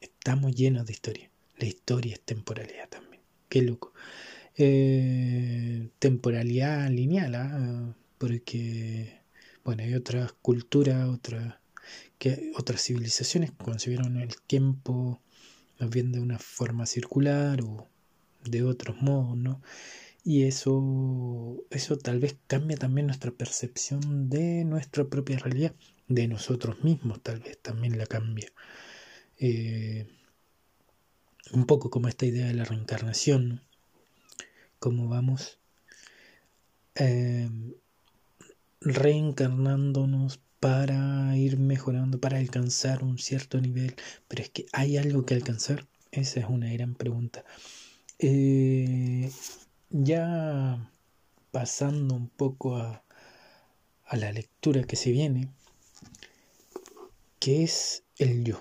estamos 0.00 0.54
llenos 0.54 0.86
de 0.86 0.92
historia. 0.92 1.28
La 1.56 1.66
historia 1.66 2.12
es 2.12 2.20
temporalidad 2.20 2.88
también. 2.88 3.20
Qué 3.48 3.60
loco. 3.60 3.92
Eh, 4.56 5.88
temporalidad 5.98 6.88
lineal, 6.90 7.34
¿ah? 7.34 7.92
porque 8.18 9.18
bueno, 9.64 9.82
hay 9.82 9.94
otras 9.94 10.32
culturas, 10.42 11.08
otras 11.08 11.56
que 12.18 12.52
otras 12.56 12.80
civilizaciones 12.84 13.50
concibieron 13.50 14.16
el 14.16 14.40
tiempo 14.42 15.20
más 15.80 15.90
bien 15.90 16.12
de 16.12 16.20
una 16.20 16.38
forma 16.38 16.86
circular 16.86 17.60
o 17.62 17.88
de 18.44 18.62
otros 18.62 19.02
modos, 19.02 19.36
¿no? 19.36 19.60
Y 20.24 20.44
eso, 20.44 21.64
eso 21.70 21.96
tal 21.96 22.18
vez 22.20 22.36
cambia 22.46 22.76
también 22.76 23.06
nuestra 23.06 23.30
percepción 23.30 24.28
de 24.28 24.64
nuestra 24.64 25.04
propia 25.04 25.38
realidad, 25.38 25.74
de 26.08 26.28
nosotros 26.28 26.82
mismos 26.84 27.22
tal 27.22 27.40
vez 27.40 27.58
también 27.60 27.96
la 27.96 28.06
cambia. 28.06 28.52
Eh, 29.38 30.06
un 31.52 31.66
poco 31.66 31.90
como 31.90 32.08
esta 32.08 32.26
idea 32.26 32.46
de 32.46 32.54
la 32.54 32.64
reencarnación, 32.64 33.48
¿no? 33.48 33.60
Cómo 34.78 35.08
vamos 35.08 35.58
eh, 36.94 37.50
reencarnándonos 38.80 40.40
para 40.60 41.36
ir 41.36 41.58
mejorando, 41.58 42.20
para 42.20 42.38
alcanzar 42.38 43.02
un 43.02 43.18
cierto 43.18 43.60
nivel. 43.60 43.94
Pero 44.28 44.42
es 44.42 44.50
que 44.50 44.66
hay 44.72 44.96
algo 44.96 45.24
que 45.24 45.34
alcanzar. 45.34 45.86
Esa 46.12 46.40
es 46.40 46.46
una 46.48 46.72
gran 46.72 46.94
pregunta. 46.94 47.44
Eh, 48.18 49.30
ya 49.90 50.90
pasando 51.50 52.14
un 52.14 52.28
poco 52.28 52.76
a, 52.76 53.04
a 54.06 54.16
la 54.16 54.32
lectura 54.32 54.84
que 54.84 54.96
se 54.96 55.10
viene, 55.10 55.48
¿qué 57.38 57.64
es 57.64 58.04
el 58.16 58.44
yo? 58.44 58.60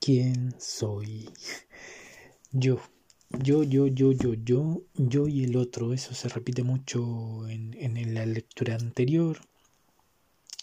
¿Quién 0.00 0.54
soy? 0.58 1.30
Yo. 2.52 2.80
Yo, 3.30 3.62
yo, 3.62 3.86
yo, 3.86 4.12
yo, 4.12 4.34
yo, 4.34 4.82
yo 4.94 5.26
y 5.26 5.44
el 5.44 5.56
otro. 5.56 5.94
Eso 5.94 6.12
se 6.12 6.28
repite 6.28 6.62
mucho 6.62 7.48
en, 7.48 7.72
en 7.78 8.12
la 8.12 8.26
lectura 8.26 8.74
anterior 8.74 9.40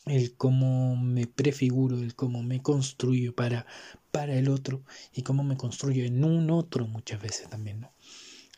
el 0.09 0.35
cómo 0.35 0.95
me 0.95 1.27
prefiguro, 1.27 1.97
el 1.97 2.15
cómo 2.15 2.43
me 2.43 2.61
construyo 2.61 3.35
para, 3.35 3.65
para 4.11 4.35
el 4.35 4.49
otro 4.49 4.83
y 5.13 5.21
cómo 5.21 5.43
me 5.43 5.57
construyo 5.57 6.03
en 6.03 6.23
un 6.23 6.49
otro 6.49 6.87
muchas 6.87 7.21
veces 7.21 7.49
también. 7.49 7.81
¿no? 7.81 7.91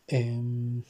Em, 0.07 0.83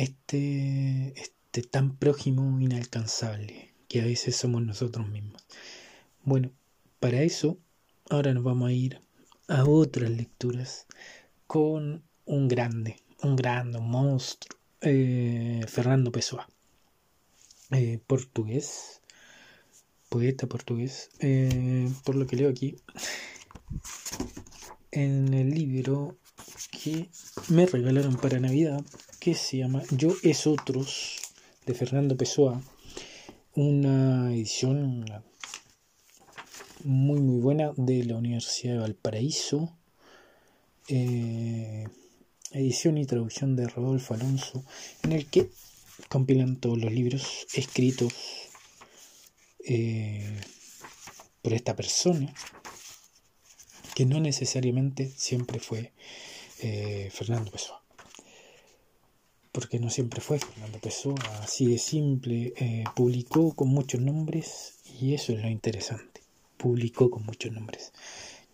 este, 0.00 1.12
este 1.20 1.62
tan 1.62 1.96
prójimo 1.96 2.58
inalcanzable 2.58 3.74
que 3.86 4.00
a 4.00 4.04
veces 4.04 4.34
somos 4.34 4.62
nosotros 4.62 5.06
mismos. 5.08 5.44
Bueno, 6.22 6.50
para 7.00 7.22
eso 7.22 7.58
ahora 8.08 8.32
nos 8.32 8.42
vamos 8.42 8.68
a 8.68 8.72
ir 8.72 9.00
a 9.48 9.64
otras 9.64 10.10
lecturas 10.10 10.86
con 11.46 12.02
un 12.24 12.48
grande, 12.48 12.96
un 13.22 13.36
grande, 13.36 13.78
un 13.78 13.90
monstruo, 13.90 14.58
eh, 14.80 15.62
Fernando 15.68 16.10
Pessoa, 16.10 16.48
eh, 17.70 18.00
portugués, 18.06 19.02
poeta 20.08 20.46
portugués, 20.46 21.10
eh, 21.18 21.90
por 22.04 22.14
lo 22.14 22.26
que 22.26 22.36
leo 22.36 22.48
aquí, 22.48 22.76
en 24.92 25.34
el 25.34 25.50
libro 25.50 26.16
que 26.70 27.08
me 27.48 27.66
regalaron 27.66 28.16
para 28.16 28.40
Navidad, 28.40 28.82
que 29.18 29.34
se 29.34 29.58
llama 29.58 29.82
Yo 29.90 30.14
es 30.22 30.46
Otros, 30.46 31.18
de 31.66 31.74
Fernando 31.74 32.16
Pessoa, 32.16 32.60
una 33.54 34.32
edición 34.32 35.04
muy 36.84 37.20
muy 37.20 37.40
buena 37.40 37.72
de 37.76 38.04
la 38.04 38.16
Universidad 38.16 38.74
de 38.74 38.80
Valparaíso, 38.80 39.76
eh, 40.88 41.86
edición 42.52 42.98
y 42.98 43.06
traducción 43.06 43.56
de 43.56 43.68
Rodolfo 43.68 44.14
Alonso, 44.14 44.64
en 45.02 45.12
el 45.12 45.26
que 45.26 45.50
compilan 46.08 46.56
todos 46.56 46.78
los 46.78 46.90
libros 46.90 47.46
escritos 47.54 48.12
eh, 49.64 50.40
por 51.42 51.52
esta 51.52 51.76
persona, 51.76 52.32
que 54.00 54.06
no 54.06 54.18
necesariamente 54.18 55.12
siempre 55.14 55.60
fue 55.60 55.92
eh, 56.62 57.10
Fernando 57.12 57.50
Pessoa. 57.50 57.82
porque 59.52 59.78
no 59.78 59.90
siempre 59.90 60.22
fue 60.22 60.38
Fernando 60.38 60.78
Pessoa, 60.78 61.20
así 61.42 61.66
de 61.66 61.76
simple, 61.76 62.54
eh, 62.56 62.84
publicó 62.96 63.54
con 63.54 63.68
muchos 63.68 64.00
nombres 64.00 64.76
y 64.98 65.12
eso 65.12 65.34
es 65.34 65.42
lo 65.42 65.50
interesante, 65.50 66.22
publicó 66.56 67.10
con 67.10 67.26
muchos 67.26 67.52
nombres. 67.52 67.92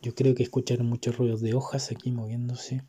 Yo 0.02 0.16
creo 0.16 0.34
que 0.34 0.42
escucharon 0.42 0.88
muchos 0.88 1.16
ruidos 1.16 1.42
de 1.42 1.54
hojas 1.54 1.92
aquí 1.92 2.10
moviéndose, 2.10 2.82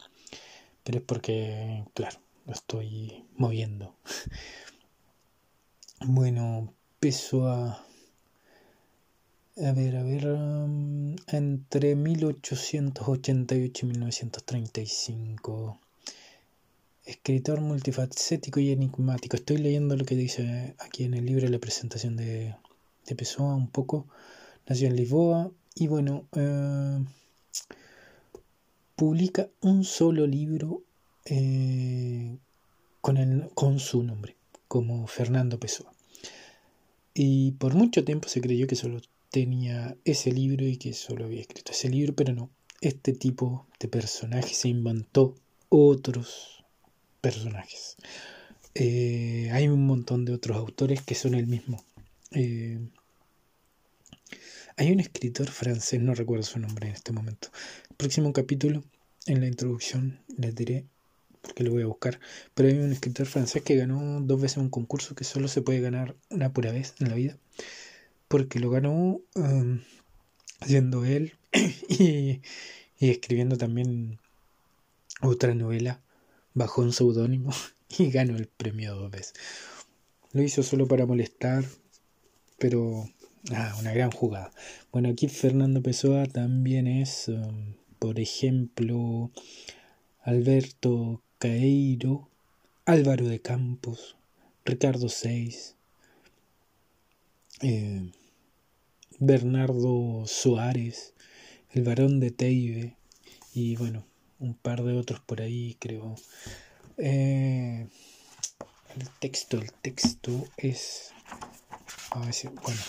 pero 0.84 0.98
es 0.98 1.04
porque, 1.04 1.84
claro, 1.94 2.18
lo 2.48 2.54
estoy 2.54 3.24
moviendo. 3.36 3.96
bueno, 6.08 6.74
Pessoa... 7.00 7.87
A 9.60 9.72
ver, 9.72 9.96
a 9.96 10.04
ver, 10.04 10.28
um, 10.28 11.16
entre 11.28 11.96
1888 11.96 13.86
y 13.86 13.90
1935 13.90 15.80
escritor 17.08 17.62
multifacético 17.62 18.60
y 18.60 18.72
enigmático. 18.72 19.36
Estoy 19.36 19.58
leyendo 19.58 19.96
lo 19.96 20.06
que 20.06 20.16
dice 20.16 20.76
aquí 20.78 21.06
en 21.06 21.14
el 21.16 21.26
libro 21.26 21.48
la 21.48 21.58
presentación 21.58 22.18
de, 22.18 22.56
de 23.06 23.16
Pessoa 23.16 23.56
un 23.56 23.70
poco. 23.70 24.06
Nació 24.68 24.90
en 24.90 24.96
Lisboa 24.96 25.50
y 25.74 25.88
bueno, 25.88 26.26
eh, 26.36 27.04
publica 28.96 29.48
un 29.62 29.86
solo 29.86 30.28
libro 30.28 30.84
eh, 31.26 32.38
con, 33.02 33.18
el, 33.18 33.50
con 33.56 33.80
su 33.80 34.04
nombre, 34.04 34.36
como 34.68 35.08
Fernando 35.08 35.60
Pessoa. 35.60 35.92
Y 37.14 37.54
por 37.54 37.74
mucho 37.74 38.04
tiempo 38.04 38.28
se 38.28 38.42
creyó 38.42 38.68
que 38.68 38.76
solo 38.76 39.00
tenía 39.38 39.96
ese 40.04 40.32
libro 40.32 40.66
y 40.66 40.78
que 40.78 40.94
solo 40.94 41.26
había 41.26 41.42
escrito 41.42 41.72
ese 41.72 41.90
libro, 41.90 42.16
pero 42.16 42.34
no. 42.34 42.50
Este 42.82 43.14
tipo 43.14 43.68
de 43.80 43.88
personaje 43.88 44.56
se 44.56 44.68
inventó 44.68 45.36
otros 45.70 46.66
personajes. 47.22 47.98
Eh, 48.74 49.52
hay 49.52 49.68
un 49.68 49.86
montón 49.86 50.26
de 50.26 50.34
otros 50.34 50.58
autores 50.58 51.04
que 51.04 51.14
son 51.14 51.36
el 51.36 51.46
mismo. 51.46 51.84
Eh, 52.32 52.80
hay 54.76 54.92
un 54.92 55.00
escritor 55.00 55.52
francés, 55.52 56.02
no 56.02 56.16
recuerdo 56.16 56.44
su 56.44 56.58
nombre 56.58 56.88
en 56.88 56.96
este 56.96 57.12
momento. 57.12 57.50
Próximo 57.96 58.34
capítulo, 58.34 58.84
en 59.28 59.40
la 59.40 59.46
introducción, 59.46 60.20
les 60.36 60.56
diré, 60.56 60.88
porque 61.42 61.64
lo 61.64 61.74
voy 61.74 61.84
a 61.84 61.88
buscar. 61.88 62.20
Pero 62.56 62.70
hay 62.70 62.80
un 62.80 62.92
escritor 62.92 63.28
francés 63.28 63.62
que 63.62 63.76
ganó 63.76 64.20
dos 64.20 64.42
veces 64.42 64.58
un 64.58 64.72
concurso 64.72 65.14
que 65.14 65.26
solo 65.26 65.48
se 65.48 65.62
puede 65.62 65.80
ganar 65.80 66.16
una 66.32 66.52
pura 66.52 66.72
vez 66.72 66.96
en 67.00 67.10
la 67.10 67.14
vida. 67.14 67.38
Porque 68.28 68.60
lo 68.60 68.70
ganó 68.70 69.22
um, 69.36 69.80
siendo 70.66 71.06
él 71.06 71.34
y, 71.90 72.42
y 73.00 73.10
escribiendo 73.10 73.58
también 73.58 74.20
otra 75.22 75.56
novela 75.56 76.02
bajo 76.54 76.82
un 76.82 76.94
seudónimo 76.94 77.52
y 77.98 78.10
ganó 78.10 78.36
el 78.36 78.48
premio 78.48 78.96
dos 78.96 79.12
veces. 79.12 79.34
Lo 80.34 80.42
hizo 80.44 80.62
solo 80.62 80.88
para 80.88 81.06
molestar, 81.06 81.64
pero 82.60 83.10
ah, 83.52 83.76
una 83.80 83.94
gran 83.94 84.12
jugada. 84.12 84.52
Bueno, 84.92 85.10
aquí 85.10 85.30
Fernando 85.30 85.82
Pessoa 85.82 86.26
también 86.26 86.88
es, 86.88 87.30
um, 87.30 87.76
por 87.98 88.20
ejemplo, 88.20 89.32
Alberto 90.22 91.22
Caeiro, 91.40 92.30
Álvaro 92.86 93.28
de 93.28 93.40
Campos, 93.40 94.18
Ricardo 94.66 95.08
Seis, 95.08 95.77
eh, 97.62 98.12
Bernardo 99.20 100.26
Suárez, 100.26 101.14
el 101.72 101.84
varón 101.84 102.20
de 102.20 102.32
Teibe 102.32 102.98
y 103.54 103.76
bueno, 103.76 104.06
un 104.40 104.54
par 104.54 104.84
de 104.84 104.98
otros 104.98 105.20
por 105.22 105.42
ahí, 105.42 105.76
creo. 105.80 106.16
Eh, 106.98 107.88
el 108.96 109.10
texto, 109.20 109.58
el 109.58 109.72
texto 109.74 110.48
es. 110.58 111.12
A 112.12 112.20
ver 112.20 112.34
bueno, 112.64 112.82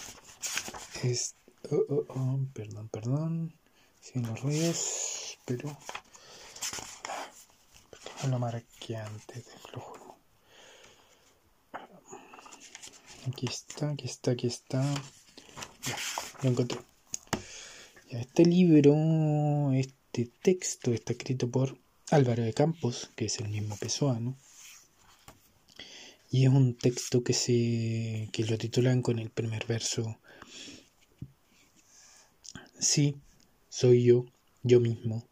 es. 1.03 1.35
Oh, 1.71 1.85
oh, 1.89 2.05
oh, 2.09 2.41
perdón, 2.53 2.89
perdón. 2.89 3.55
Sin 4.01 4.27
los 4.27 4.41
ruidos, 4.43 5.39
pero. 5.45 5.77
No 8.23 8.29
lo 8.29 8.39
marqué 8.39 8.97
antes, 8.97 9.45
lo 9.73 9.81
juro. 9.81 10.08
Aquí 13.29 13.47
está, 13.47 13.91
aquí 13.91 14.07
está, 14.07 14.31
aquí 14.31 14.47
está. 14.47 14.83
Ya, 15.87 15.97
lo 16.43 16.51
encontré. 16.51 16.79
Este 18.09 18.45
libro, 18.45 19.73
este 19.73 20.31
texto 20.43 20.93
está 20.93 21.13
escrito 21.13 21.51
por 21.51 21.79
Álvaro 22.11 22.43
de 22.43 22.55
Campos, 22.55 23.11
que 23.17 23.27
es 23.27 23.39
el 23.39 23.49
mismo 23.51 23.77
pesoano, 23.77 24.37
y 26.31 26.45
es 26.45 26.49
un 26.49 26.75
texto 26.75 27.23
que 27.23 27.35
se 27.35 28.29
que 28.33 28.45
lo 28.45 28.57
titulan 28.57 29.03
con 29.03 29.19
el 29.19 29.31
primer 29.31 29.67
verso 29.67 30.19
Sí, 32.81 33.17
soy 33.69 34.05
yo, 34.05 34.25
yo 34.63 34.79
mismo, 34.81 35.29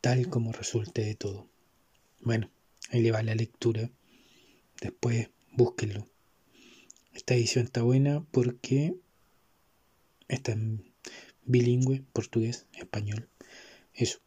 tal 0.00 0.28
como 0.28 0.52
resulte 0.52 1.04
de 1.04 1.14
todo. 1.14 1.48
Bueno, 2.20 2.50
ahí 2.90 3.00
le 3.00 3.12
va 3.12 3.22
la 3.22 3.34
lectura. 3.34 3.90
Después 4.80 5.30
búsquenlo. 5.52 6.13
Esta 7.14 7.34
edición 7.34 7.64
está 7.66 7.82
buena 7.82 8.26
porque 8.32 8.96
está 10.26 10.50
en 10.50 10.92
bilingüe, 11.44 12.04
portugués, 12.12 12.66
español. 12.72 13.30
Eso. 13.92 14.18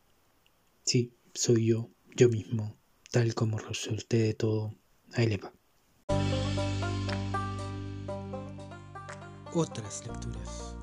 Sí, 0.86 1.13
soy 1.34 1.65
yo, 1.65 1.89
yo 2.15 2.30
mismo, 2.30 2.78
tal 3.12 3.36
como 3.36 3.58
resulté 3.58 4.19
de 4.19 4.34
todo. 4.34 4.73
Ahí 5.12 5.28
le 5.28 5.38
va. 5.38 5.54
Otras 9.54 10.08
lecturas. 10.08 10.76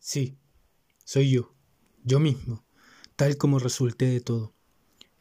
Sí, 0.00 0.36
soy 1.04 1.30
yo, 1.30 1.54
yo 2.02 2.18
mismo, 2.18 2.64
tal 3.14 3.36
como 3.36 3.60
resulté 3.60 4.06
de 4.06 4.20
todo. 4.20 4.54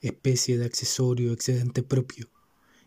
Especie 0.03 0.57
de 0.57 0.65
accesorio, 0.65 1.31
excedente 1.31 1.81
propio. 1.81 2.29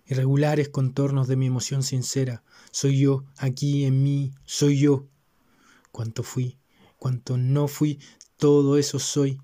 Irregulares 0.04 0.68
contornos 0.68 1.28
de 1.28 1.36
mi 1.36 1.46
emoción 1.46 1.82
sincera. 1.82 2.44
Soy 2.70 3.00
yo, 3.00 3.24
aquí 3.38 3.86
en 3.86 4.02
mí, 4.02 4.32
soy 4.44 4.78
yo, 4.78 5.08
cuánto 5.92 6.22
fui, 6.22 6.58
cuánto 6.98 7.38
no 7.38 7.68
fui, 7.68 7.98
todo 8.36 8.76
eso 8.76 8.98
soy. 8.98 9.40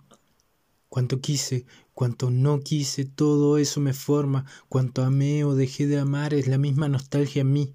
Cuánto 0.91 1.23
quise, 1.23 1.65
cuánto 1.95 2.31
no 2.31 2.61
quise, 2.61 3.07
todo 3.07 3.57
eso 3.57 3.81
me 3.81 3.95
forma. 3.95 4.45
Cuánto 4.69 5.03
amé 5.03 5.43
o 5.45 5.55
dejé 5.55 5.87
de 5.87 5.99
amar 5.99 6.35
es 6.35 6.49
la 6.49 6.59
misma 6.59 6.91
nostalgia 6.91 7.41
en 7.41 7.53
mí. 7.55 7.75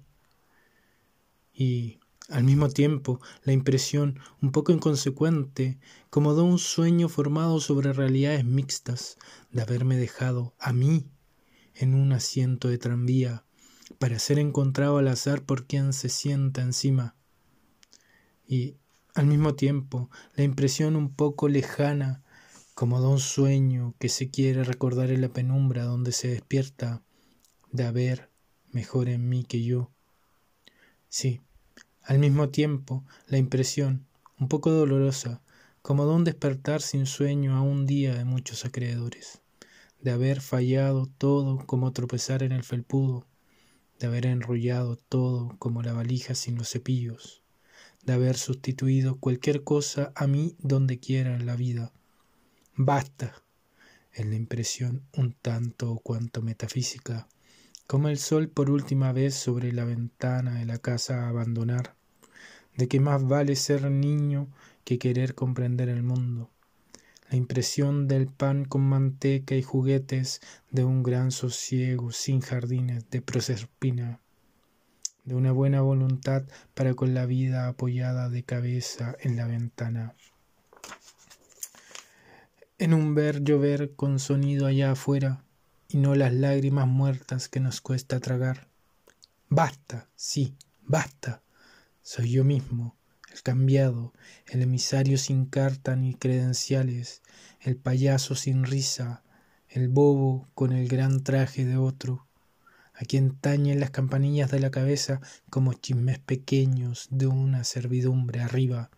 Y 1.52 1.97
al 2.28 2.44
mismo 2.44 2.68
tiempo, 2.68 3.20
la 3.42 3.52
impresión, 3.52 4.20
un 4.42 4.52
poco 4.52 4.72
inconsecuente, 4.72 5.78
como 6.10 6.34
de 6.34 6.42
un 6.42 6.58
sueño 6.58 7.08
formado 7.08 7.60
sobre 7.60 7.92
realidades 7.92 8.44
mixtas, 8.44 9.16
de 9.50 9.62
haberme 9.62 9.96
dejado 9.96 10.54
a 10.58 10.72
mí 10.72 11.10
en 11.74 11.94
un 11.94 12.12
asiento 12.12 12.68
de 12.68 12.78
tranvía, 12.78 13.44
para 13.98 14.18
ser 14.18 14.38
encontrado 14.38 14.98
al 14.98 15.08
azar 15.08 15.42
por 15.42 15.66
quien 15.66 15.92
se 15.92 16.08
sienta 16.08 16.62
encima 16.62 17.16
y 18.48 18.78
al 19.14 19.26
mismo 19.26 19.54
tiempo 19.54 20.10
la 20.34 20.42
impresión 20.42 20.96
un 20.96 21.14
poco 21.14 21.48
lejana, 21.48 22.22
como 22.74 23.00
de 23.00 23.08
un 23.08 23.20
sueño 23.20 23.94
que 23.98 24.08
se 24.08 24.30
quiere 24.30 24.64
recordar 24.64 25.10
en 25.10 25.20
la 25.20 25.28
penumbra 25.28 25.84
donde 25.84 26.12
se 26.12 26.28
despierta 26.28 27.02
de 27.70 27.84
haber 27.84 28.30
mejor 28.70 29.08
en 29.08 29.28
mí 29.28 29.44
que 29.44 29.62
yo. 29.62 29.90
Sí, 31.08 31.40
al 32.08 32.18
mismo 32.18 32.48
tiempo 32.48 33.04
la 33.26 33.36
impresión, 33.36 34.06
un 34.40 34.48
poco 34.48 34.70
dolorosa, 34.70 35.42
como 35.82 36.06
de 36.06 36.14
un 36.14 36.24
despertar 36.24 36.80
sin 36.80 37.04
sueño 37.04 37.54
a 37.54 37.60
un 37.60 37.84
día 37.84 38.14
de 38.14 38.24
muchos 38.24 38.64
acreedores, 38.64 39.42
de 40.00 40.12
haber 40.12 40.40
fallado 40.40 41.04
todo 41.18 41.58
como 41.66 41.92
tropezar 41.92 42.42
en 42.42 42.52
el 42.52 42.64
felpudo, 42.64 43.26
de 44.00 44.06
haber 44.06 44.24
enrollado 44.24 44.96
todo 44.96 45.54
como 45.58 45.82
la 45.82 45.92
valija 45.92 46.34
sin 46.34 46.56
los 46.56 46.70
cepillos, 46.70 47.42
de 48.06 48.14
haber 48.14 48.38
sustituido 48.38 49.18
cualquier 49.18 49.62
cosa 49.62 50.10
a 50.14 50.26
mí 50.26 50.56
donde 50.60 50.98
quiera 50.98 51.36
en 51.36 51.44
la 51.44 51.56
vida. 51.56 51.92
Basta, 52.74 53.42
en 54.14 54.30
la 54.30 54.36
impresión 54.36 55.02
un 55.14 55.34
tanto 55.34 55.92
o 55.92 55.98
cuanto 55.98 56.40
metafísica, 56.40 57.28
como 57.86 58.08
el 58.08 58.16
sol 58.16 58.48
por 58.48 58.70
última 58.70 59.12
vez 59.12 59.34
sobre 59.34 59.72
la 59.72 59.84
ventana 59.84 60.54
de 60.54 60.64
la 60.64 60.78
casa 60.78 61.24
a 61.24 61.28
abandonar, 61.28 61.97
de 62.78 62.88
que 62.88 62.98
más 62.98 63.22
vale 63.28 63.56
ser 63.56 63.90
niño 63.90 64.48
que 64.84 64.98
querer 64.98 65.34
comprender 65.34 65.90
el 65.90 66.02
mundo. 66.02 66.48
La 67.28 67.36
impresión 67.36 68.08
del 68.08 68.28
pan 68.28 68.64
con 68.64 68.80
manteca 68.88 69.54
y 69.54 69.62
juguetes 69.62 70.40
de 70.70 70.84
un 70.84 71.02
gran 71.02 71.30
sosiego 71.30 72.10
sin 72.10 72.40
jardines 72.40 73.10
de 73.10 73.20
Proserpina 73.20 74.20
de 75.28 75.34
una 75.34 75.52
buena 75.52 75.82
voluntad 75.82 76.44
para 76.72 76.94
con 76.94 77.12
la 77.12 77.26
vida 77.26 77.68
apoyada 77.68 78.30
de 78.30 78.44
cabeza 78.44 79.14
en 79.20 79.36
la 79.36 79.46
ventana. 79.46 80.14
en 82.78 82.94
un 82.94 83.14
ver 83.14 83.42
llover 83.42 83.94
con 83.96 84.20
sonido 84.20 84.66
allá 84.66 84.92
afuera 84.92 85.42
y 85.88 85.98
no 85.98 86.14
las 86.14 86.32
lágrimas 86.32 86.86
muertas 86.86 87.48
que 87.48 87.58
nos 87.60 87.80
cuesta 87.80 88.20
tragar. 88.20 88.68
Basta, 89.48 90.08
sí, 90.14 90.54
basta. 90.82 91.42
Soy 92.10 92.30
yo 92.30 92.42
mismo, 92.42 92.96
el 93.30 93.42
cambiado, 93.42 94.14
el 94.46 94.62
emisario 94.62 95.18
sin 95.18 95.44
carta 95.44 95.94
ni 95.94 96.14
credenciales, 96.14 97.20
el 97.60 97.76
payaso 97.76 98.34
sin 98.34 98.64
risa, 98.64 99.22
el 99.68 99.90
bobo 99.90 100.48
con 100.54 100.72
el 100.72 100.88
gran 100.88 101.22
traje 101.22 101.66
de 101.66 101.76
otro, 101.76 102.26
a 102.94 103.04
quien 103.04 103.36
tañen 103.36 103.78
las 103.78 103.90
campanillas 103.90 104.50
de 104.50 104.58
la 104.58 104.70
cabeza 104.70 105.20
como 105.50 105.74
chismes 105.74 106.18
pequeños 106.18 107.08
de 107.10 107.26
una 107.26 107.62
servidumbre 107.62 108.40
arriba. 108.40 108.88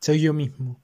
Soy 0.00 0.20
yo 0.20 0.34
mismo, 0.34 0.82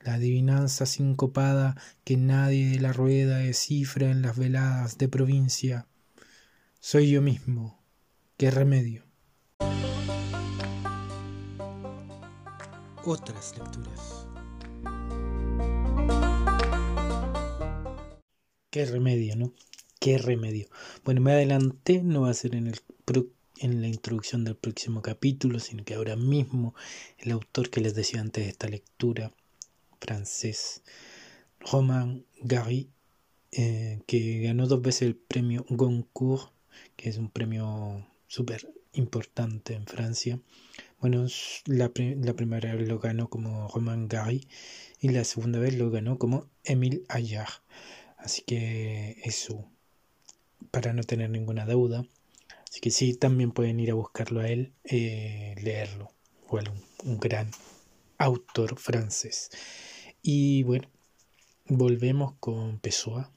la 0.00 0.16
adivinanza 0.16 0.84
sincopada 0.84 1.80
que 2.04 2.18
nadie 2.18 2.68
de 2.68 2.80
la 2.80 2.92
rueda 2.92 3.38
descifra 3.38 4.10
en 4.10 4.20
las 4.20 4.36
veladas 4.36 4.98
de 4.98 5.08
provincia. 5.08 5.86
Soy 6.78 7.10
yo 7.10 7.22
mismo. 7.22 7.82
¿Qué 8.36 8.50
remedio? 8.50 9.06
Otras 13.06 13.54
lecturas. 13.58 14.26
Qué 18.70 18.86
remedio, 18.86 19.36
¿no? 19.36 19.52
Qué 20.00 20.18
remedio. 20.18 20.68
Bueno, 21.04 21.20
me 21.20 21.32
adelanté, 21.32 22.02
no 22.02 22.22
va 22.22 22.30
a 22.30 22.34
ser 22.34 22.54
en, 22.54 22.66
el 22.66 22.80
en 23.58 23.80
la 23.80 23.88
introducción 23.88 24.44
del 24.44 24.56
próximo 24.56 25.02
capítulo, 25.02 25.60
sino 25.60 25.84
que 25.84 25.94
ahora 25.94 26.16
mismo 26.16 26.74
el 27.18 27.32
autor 27.32 27.70
que 27.70 27.80
les 27.80 27.94
decía 27.94 28.20
antes 28.20 28.44
de 28.44 28.50
esta 28.50 28.68
lectura 28.68 29.32
francés 30.00 30.82
Romain 31.60 32.26
Gary, 32.42 32.90
eh, 33.52 34.00
que 34.06 34.40
ganó 34.40 34.66
dos 34.66 34.82
veces 34.82 35.02
el 35.02 35.16
premio 35.16 35.64
Goncourt, 35.68 36.52
que 36.96 37.08
es 37.08 37.18
un 37.18 37.30
premio 37.30 38.06
súper 38.26 38.72
importante 38.92 39.74
en 39.74 39.86
Francia. 39.86 40.40
Bueno, 41.04 41.26
la, 41.66 41.90
primera 41.90 42.74
vez 42.74 42.88
lo 42.88 42.98
ganó 42.98 43.28
como 43.28 43.68
Romain 43.68 44.08
Gary 44.08 44.48
y 44.98 45.10
la 45.10 45.24
segunda 45.24 45.58
vez 45.58 45.74
lo 45.74 45.90
ganó 45.90 46.16
como 46.18 46.48
Émile 46.64 47.02
Ayar. 47.10 47.48
Así 48.16 48.40
que 48.40 49.20
eso, 49.22 49.70
para 50.70 50.94
no 50.94 51.02
tener 51.02 51.28
ninguna 51.28 51.66
deuda. 51.66 52.06
Así 52.70 52.80
que 52.80 52.90
sí, 52.90 53.12
también 53.12 53.52
pueden 53.52 53.80
ir 53.80 53.90
a 53.90 53.94
buscarlo 53.94 54.40
a 54.40 54.48
él, 54.48 54.72
eh, 54.82 55.54
leerlo. 55.62 56.10
Igual 56.46 56.72
un 57.04 57.20
gran 57.20 57.50
autor 58.16 58.78
francés. 58.78 59.50
Y 60.22 60.62
bueno, 60.62 60.88
volvemos 61.66 62.32
con 62.40 62.78
Pessoa 62.78 63.30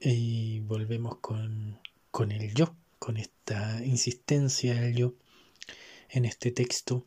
y 0.00 0.60
volvemos 0.60 1.16
con, 1.16 1.80
con 2.12 2.30
el 2.30 2.54
yo, 2.54 2.72
con 3.00 3.16
esta 3.16 3.84
insistencia 3.84 4.76
del 4.76 4.94
yo 4.94 5.14
en 6.10 6.24
este 6.24 6.50
texto. 6.50 7.06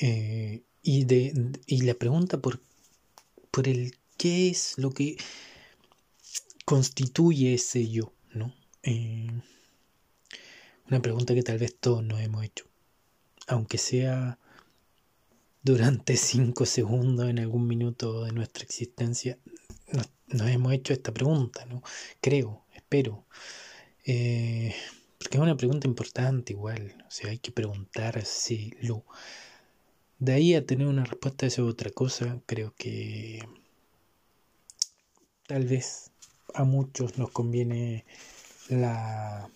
Eh, 0.00 0.62
y, 0.82 1.04
de, 1.04 1.52
y 1.66 1.82
la 1.82 1.94
pregunta 1.94 2.38
por, 2.38 2.60
por 3.50 3.68
el 3.68 3.96
qué 4.16 4.48
es 4.48 4.74
lo 4.78 4.90
que 4.90 5.16
constituye 6.64 7.54
ese 7.54 7.88
yo, 7.88 8.12
¿no? 8.32 8.54
Eh, 8.82 9.28
una 10.88 11.02
pregunta 11.02 11.34
que 11.34 11.42
tal 11.42 11.58
vez 11.58 11.76
todos 11.78 12.04
nos 12.04 12.20
hemos 12.20 12.44
hecho, 12.44 12.66
aunque 13.48 13.78
sea 13.78 14.38
durante 15.62 16.16
cinco 16.16 16.66
segundos 16.66 17.28
en 17.28 17.40
algún 17.40 17.66
minuto 17.66 18.24
de 18.24 18.32
nuestra 18.32 18.64
existencia 18.64 19.38
nos, 19.92 20.48
hemos 20.48 20.72
hecho 20.72 20.92
esta 20.92 21.12
pregunta, 21.12 21.64
¿no? 21.66 21.82
Creo, 22.20 22.64
espero. 22.74 23.26
Eh, 24.04 24.74
porque 25.26 25.38
es 25.38 25.42
una 25.42 25.56
pregunta 25.56 25.88
importante 25.88 26.52
igual, 26.52 27.04
o 27.04 27.10
sea, 27.10 27.30
hay 27.30 27.38
que 27.38 27.50
preguntárselo. 27.50 29.04
De 30.20 30.32
ahí 30.32 30.54
a 30.54 30.64
tener 30.64 30.86
una 30.86 31.04
respuesta 31.04 31.46
a 31.46 31.48
esa 31.48 31.64
otra 31.64 31.90
cosa, 31.90 32.40
creo 32.46 32.72
que 32.78 33.40
tal 35.48 35.64
vez 35.64 36.12
a 36.54 36.62
muchos 36.62 37.18
nos 37.18 37.32
conviene 37.32 38.04
la, 38.68 39.50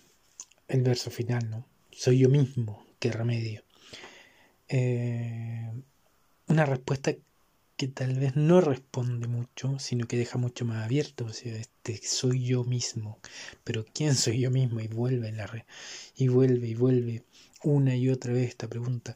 el 0.67 0.81
verso 0.81 1.09
final, 1.09 1.49
¿no? 1.49 1.65
Soy 1.89 2.19
yo 2.19 2.27
mismo, 2.27 2.85
qué 2.99 3.09
remedio. 3.13 3.63
Eh, 4.67 5.71
una 6.49 6.65
respuesta 6.65 7.15
que 7.81 7.87
tal 7.87 8.13
vez 8.19 8.35
no 8.35 8.61
responde 8.61 9.27
mucho, 9.27 9.79
sino 9.79 10.05
que 10.07 10.15
deja 10.15 10.37
mucho 10.37 10.65
más 10.65 10.85
abierto, 10.85 11.25
o 11.25 11.33
sea, 11.33 11.55
este 11.55 11.99
soy 12.05 12.45
yo 12.45 12.63
mismo, 12.63 13.17
pero 13.63 13.83
¿quién 13.91 14.13
soy 14.13 14.41
yo 14.41 14.51
mismo? 14.51 14.81
Y 14.81 14.87
vuelve 14.87 15.29
en 15.29 15.37
la 15.37 15.47
red, 15.47 15.63
y 16.15 16.27
vuelve 16.27 16.67
y 16.67 16.75
vuelve 16.75 17.23
una 17.63 17.95
y 17.95 18.09
otra 18.09 18.33
vez 18.33 18.49
esta 18.49 18.67
pregunta. 18.67 19.15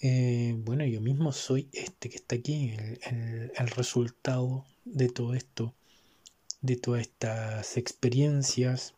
Eh, 0.00 0.54
bueno, 0.60 0.86
yo 0.86 1.02
mismo 1.02 1.30
soy 1.30 1.68
este 1.74 2.08
que 2.08 2.16
está 2.16 2.36
aquí, 2.36 2.74
el, 3.02 3.52
el 3.54 3.68
resultado 3.68 4.64
de 4.86 5.10
todo 5.10 5.34
esto, 5.34 5.74
de 6.62 6.76
todas 6.76 7.02
estas 7.02 7.76
experiencias, 7.76 8.94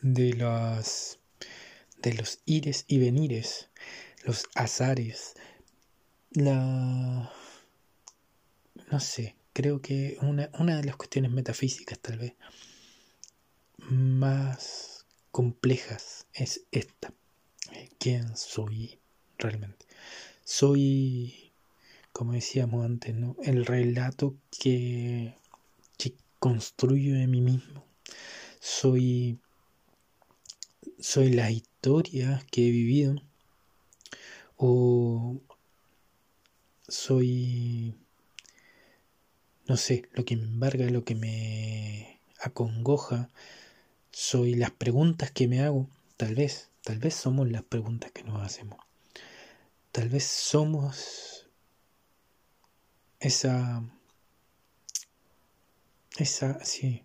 de 0.00 0.34
las 0.34 1.18
de 2.02 2.14
los 2.14 2.38
ires 2.46 2.84
y 2.86 2.98
venires, 2.98 3.68
los 4.24 4.44
azares, 4.54 5.34
la... 6.30 7.32
no 8.90 9.00
sé, 9.00 9.36
creo 9.52 9.80
que 9.80 10.18
una, 10.22 10.50
una 10.58 10.76
de 10.76 10.84
las 10.84 10.96
cuestiones 10.96 11.30
metafísicas 11.30 11.98
tal 11.98 12.18
vez 12.18 12.34
más 13.78 15.06
complejas 15.30 16.26
es 16.34 16.64
esta. 16.70 17.12
Eh, 17.72 17.88
¿Quién 17.98 18.36
soy 18.36 18.98
realmente? 19.38 19.86
Soy, 20.44 21.52
como 22.12 22.32
decíamos 22.32 22.84
antes, 22.84 23.14
¿no? 23.14 23.36
el 23.42 23.64
relato 23.64 24.36
que, 24.60 25.34
que 25.96 26.14
construyo 26.38 27.14
de 27.14 27.26
mí 27.26 27.40
mismo. 27.40 27.84
Soy, 28.60 29.38
soy 30.98 31.30
la 31.32 31.50
historia 31.50 32.44
que 32.50 32.68
he 32.68 32.70
vivido 32.70 33.14
o 34.56 35.40
soy, 36.88 37.94
no 39.70 39.76
sé, 39.76 40.08
lo 40.14 40.24
que 40.24 40.36
me 40.36 40.42
embarga, 40.42 40.90
lo 40.90 41.04
que 41.04 41.14
me 41.14 42.18
acongoja, 42.40 43.30
soy 44.10 44.54
las 44.54 44.72
preguntas 44.72 45.30
que 45.30 45.46
me 45.46 45.60
hago, 45.60 45.88
tal 46.16 46.34
vez, 46.34 46.70
tal 46.82 46.98
vez 46.98 47.14
somos 47.14 47.48
las 47.48 47.62
preguntas 47.62 48.10
que 48.10 48.24
nos 48.24 48.42
hacemos. 48.42 48.80
Tal 49.92 50.08
vez 50.08 50.24
somos 50.24 51.46
esa, 53.20 53.84
esa, 56.18 56.64
sí, 56.64 57.04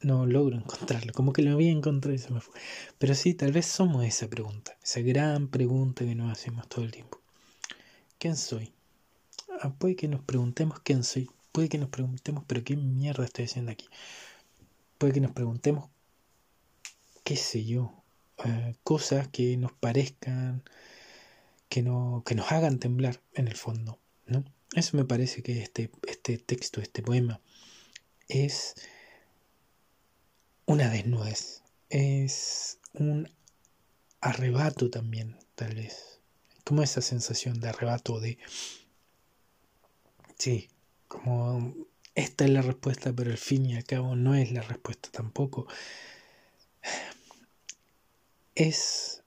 no 0.00 0.24
logro 0.24 0.56
encontrarlo, 0.56 1.12
como 1.12 1.34
que 1.34 1.42
lo 1.42 1.52
había 1.52 1.70
encontrado 1.70 2.14
y 2.14 2.18
se 2.18 2.32
me 2.32 2.40
fue. 2.40 2.58
Pero 2.96 3.14
sí, 3.14 3.34
tal 3.34 3.52
vez 3.52 3.66
somos 3.66 4.06
esa 4.06 4.26
pregunta, 4.26 4.74
esa 4.82 5.02
gran 5.02 5.48
pregunta 5.48 6.06
que 6.06 6.14
nos 6.14 6.32
hacemos 6.32 6.66
todo 6.70 6.82
el 6.82 6.92
tiempo. 6.92 7.20
¿Quién 8.18 8.38
soy? 8.38 8.72
Ah, 9.60 9.74
que 9.78 10.08
nos 10.08 10.22
preguntemos 10.22 10.80
quién 10.80 11.04
soy. 11.04 11.28
Puede 11.52 11.68
que 11.68 11.78
nos 11.78 11.90
preguntemos, 11.90 12.44
pero 12.46 12.64
qué 12.64 12.76
mierda 12.76 13.24
estoy 13.24 13.44
haciendo 13.44 13.72
aquí. 13.72 13.88
Puede 14.98 15.12
que 15.12 15.20
nos 15.20 15.32
preguntemos, 15.32 15.90
qué 17.24 17.36
sé 17.36 17.64
yo, 17.64 18.02
eh, 18.44 18.74
cosas 18.82 19.28
que 19.28 19.56
nos 19.56 19.72
parezcan, 19.72 20.62
que, 21.68 21.82
no, 21.82 22.22
que 22.26 22.34
nos 22.34 22.50
hagan 22.50 22.78
temblar 22.78 23.20
en 23.34 23.48
el 23.48 23.56
fondo. 23.56 23.98
¿no? 24.26 24.44
Eso 24.74 24.96
me 24.96 25.04
parece 25.04 25.42
que 25.42 25.62
este, 25.62 25.90
este 26.06 26.38
texto, 26.38 26.80
este 26.80 27.02
poema, 27.02 27.40
es 28.28 28.74
una 30.66 30.88
desnudez, 30.88 31.62
es 31.90 32.78
un 32.94 33.28
arrebato 34.20 34.88
también, 34.90 35.36
tal 35.54 35.74
vez 35.74 36.12
como 36.64 36.82
esa 36.82 37.02
sensación 37.02 37.60
de 37.60 37.68
arrebato 37.68 38.20
de, 38.20 38.38
sí, 40.38 40.68
como 41.12 41.74
esta 42.14 42.44
es 42.46 42.50
la 42.50 42.62
respuesta, 42.62 43.12
pero 43.12 43.30
al 43.30 43.36
fin 43.36 43.66
y 43.66 43.76
al 43.76 43.84
cabo 43.84 44.16
no 44.16 44.34
es 44.34 44.50
la 44.50 44.62
respuesta 44.62 45.10
tampoco. 45.12 45.66
Es 48.54 49.22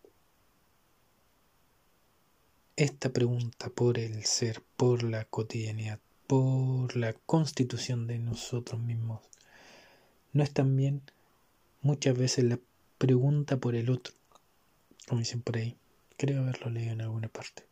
esta 2.76 3.10
pregunta 3.10 3.70
por 3.70 4.00
el 4.00 4.26
ser, 4.26 4.64
por 4.78 5.04
la 5.04 5.26
cotidianidad, 5.26 6.00
por 6.26 6.96
la 6.96 7.14
constitución 7.14 8.08
de 8.08 8.18
nosotros 8.18 8.82
mismos, 8.82 9.22
no 10.34 10.44
es 10.44 10.52
también 10.52 11.04
muchas 11.82 12.18
veces 12.18 12.46
la 12.46 12.60
pregunta 12.98 13.58
por 13.58 13.76
el 13.76 13.92
otro, 13.92 14.16
como 15.08 15.20
dicen 15.20 15.42
por 15.42 15.58
ahí. 15.58 15.78
Creo 16.18 16.42
haberlo 16.42 16.72
leído 16.72 16.94
en 16.94 17.02
alguna 17.02 17.28
parte. 17.28 17.64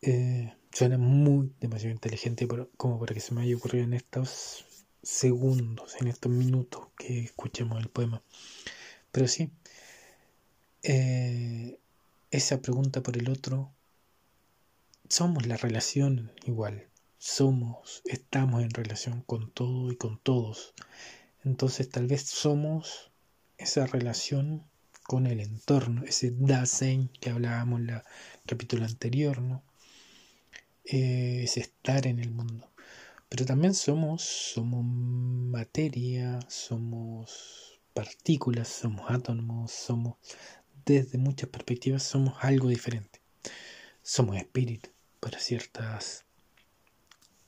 Eh, 0.00 0.54
suena 0.72 0.96
muy 0.98 1.52
demasiado 1.60 1.92
inteligente 1.92 2.46
como 2.76 3.00
para 3.00 3.14
que 3.14 3.20
se 3.20 3.34
me 3.34 3.42
haya 3.42 3.56
ocurrido 3.56 3.84
en 3.84 3.94
estos 3.94 4.64
segundos, 5.02 5.96
en 6.00 6.08
estos 6.08 6.30
minutos 6.30 6.88
que 6.96 7.20
escuchemos 7.20 7.80
el 7.80 7.88
poema. 7.88 8.22
Pero 9.10 9.26
sí, 9.28 9.50
eh, 10.82 11.78
esa 12.30 12.60
pregunta 12.60 13.02
por 13.02 13.16
el 13.16 13.28
otro, 13.30 13.72
somos 15.08 15.46
la 15.46 15.56
relación 15.56 16.30
igual, 16.44 16.86
somos, 17.18 18.02
estamos 18.04 18.62
en 18.62 18.70
relación 18.70 19.22
con 19.22 19.50
todo 19.50 19.90
y 19.90 19.96
con 19.96 20.18
todos. 20.18 20.74
Entonces 21.44 21.88
tal 21.88 22.06
vez 22.06 22.22
somos 22.22 23.10
esa 23.56 23.86
relación 23.86 24.64
con 25.04 25.26
el 25.26 25.40
entorno, 25.40 26.04
ese 26.04 26.32
Dasein 26.36 27.08
que 27.20 27.30
hablábamos 27.30 27.80
en 27.80 27.90
el 27.90 28.02
capítulo 28.46 28.84
anterior, 28.84 29.40
¿no? 29.40 29.62
Eh, 30.90 31.42
ese 31.44 31.60
estar 31.60 32.06
en 32.06 32.18
el 32.18 32.30
mundo. 32.30 32.72
Pero 33.28 33.44
también 33.44 33.74
somos, 33.74 34.22
somos 34.22 34.82
materia, 34.84 36.40
somos 36.48 37.78
partículas, 37.92 38.68
somos 38.68 39.10
átomos, 39.10 39.70
somos, 39.70 40.16
desde 40.86 41.18
muchas 41.18 41.50
perspectivas, 41.50 42.02
somos 42.02 42.34
algo 42.40 42.68
diferente. 42.68 43.20
Somos 44.02 44.38
espíritu 44.38 44.88
para 45.20 45.38
ciertas 45.38 46.24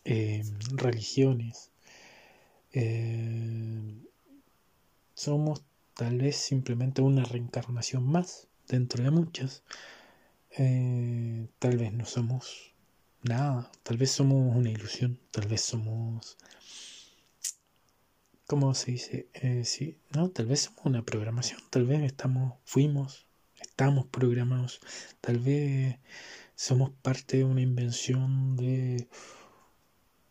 eh, 0.05 0.43
religiones. 0.73 1.71
Eh, 2.73 4.05
somos 5.15 5.65
tal 5.95 6.19
vez 6.19 6.37
simplemente 6.37 7.01
una 7.01 7.25
reencarnación 7.25 8.05
más 8.05 8.49
dentro 8.69 9.03
de 9.03 9.11
muchas. 9.11 9.63
Tal 11.59 11.77
vez 11.79 11.93
no 11.95 12.05
somos 12.05 12.70
nada, 13.23 13.71
tal 13.83 13.97
vez 13.97 14.11
somos 14.11 14.57
una 14.57 14.71
ilusión, 14.71 15.19
tal 15.31 15.47
vez 15.49 15.63
somos... 15.63 16.37
¿Cómo 18.47 18.75
se 18.75 18.93
dice? 18.93 19.29
sí, 19.65 19.99
no, 20.11 20.31
tal 20.31 20.47
vez 20.47 20.61
somos 20.63 20.85
una 20.85 21.05
programación, 21.05 21.61
tal 21.71 21.87
vez 21.87 22.03
estamos, 22.03 22.59
fuimos, 22.65 23.27
estamos 23.61 24.07
programados, 24.07 24.81
tal 25.21 25.39
vez 25.39 25.99
somos 26.57 26.91
parte 27.03 27.39
de 27.39 27.45
una 27.45 27.63
invención 27.63 28.57
de 28.57 29.09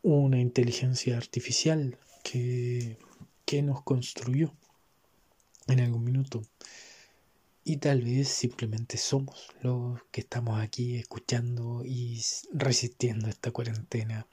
una 0.01 0.39
inteligencia 0.39 1.17
artificial 1.17 1.97
que, 2.23 2.97
nos 3.63 3.81
construyó 3.81 4.53
en 5.67 5.79
algún 5.79 6.03
minuto. 6.03 6.43
Y 7.69 7.77
tal 7.77 8.01
vez 8.01 8.29
simplemente 8.29 8.97
somos 8.97 9.47
los 9.61 10.01
que 10.11 10.21
estamos 10.21 10.59
aquí 10.59 10.95
escuchando 10.97 11.83
y 11.85 12.19
resistiendo 12.51 13.29
esta 13.29 13.51
cuarentena, 13.51 14.25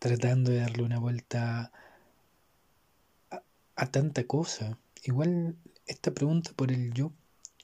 tratando 0.00 0.50
de 0.50 0.58
darle 0.58 0.82
una 0.82 0.98
vuelta 0.98 1.70
a, 3.76 3.86
tanta 3.92 4.26
cosa. 4.26 4.76
Igual 5.04 5.54
esta 5.86 6.10
pregunta 6.12 6.50
por 6.56 6.72
el 6.72 6.92
yo 6.92 7.12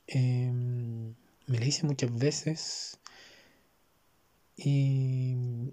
em, 0.07 1.17
me 1.49 1.59
la 1.59 1.65
hice 1.67 1.85
muchas 1.85 2.17
veces 2.17 3.01
y 4.57 5.73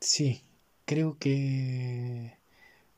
Sí, 0.00 0.42
creo 0.84 1.16
que, 1.18 2.36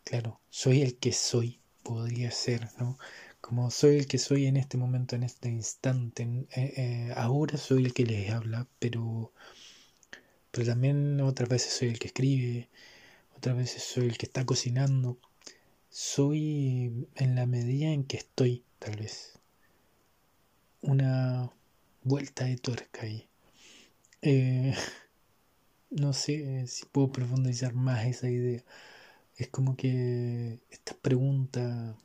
claro, 0.04 0.40
soy 0.50 0.82
el 0.82 0.96
que 0.98 1.12
soy, 1.12 1.60
podría 1.82 2.30
ser, 2.32 2.68
¿no? 2.78 2.98
Como 3.42 3.70
soy 3.70 3.98
el 3.98 4.07
que 4.07 4.18
soy 4.18 4.46
en 4.46 4.57
este 4.57 4.78
momento, 4.78 5.16
en 5.16 5.24
este 5.24 5.50
instante, 5.50 6.22
eh, 6.57 6.72
eh, 6.76 7.12
ahora 7.16 7.59
soy 7.59 7.85
el 7.85 7.92
que 7.92 8.07
les 8.07 8.31
habla, 8.31 8.68
pero, 8.78 9.33
pero 10.50 10.66
también 10.66 11.20
otras 11.20 11.48
veces 11.48 11.74
soy 11.74 11.88
el 11.88 11.98
que 11.98 12.07
escribe, 12.07 12.70
otras 13.37 13.57
veces 13.57 13.83
soy 13.83 14.07
el 14.07 14.16
que 14.16 14.26
está 14.26 14.46
cocinando, 14.46 15.18
soy 15.90 17.09
en 17.16 17.35
la 17.35 17.46
medida 17.46 17.90
en 17.90 18.05
que 18.05 18.18
estoy, 18.18 18.64
tal 18.78 18.96
vez. 18.96 19.38
Una 20.83 21.50
vuelta 22.05 22.44
de 22.44 22.57
tuerca 22.57 23.02
ahí. 23.02 23.28
Eh, 24.22 24.74
no 25.90 26.12
sé 26.12 26.66
si 26.68 26.87
puedo 26.87 27.11
profundizar 27.12 27.74
más 27.74 28.07
esa 28.07 28.31
idea. 28.31 28.64
Es 29.37 29.48
como 29.48 29.76
que 29.76 30.61
esta 30.70 30.94
pregunta 30.94 31.96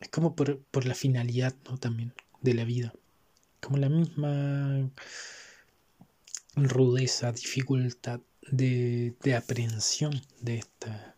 es 0.00 0.08
como 0.08 0.34
por, 0.34 0.86
la 0.86 0.94
finalidad, 0.94 1.54
¿no? 1.68 1.78
También 1.78 2.14
de 2.42 2.54
la 2.54 2.64
vida. 2.64 2.92
Como 3.60 3.78
la 3.78 3.88
misma 3.88 4.90
rudeza, 6.54 7.32
dificultad 7.32 8.20
de, 8.42 9.14
de 9.22 9.34
aprehensión 9.34 10.20
de 10.40 10.58
esta, 10.58 11.16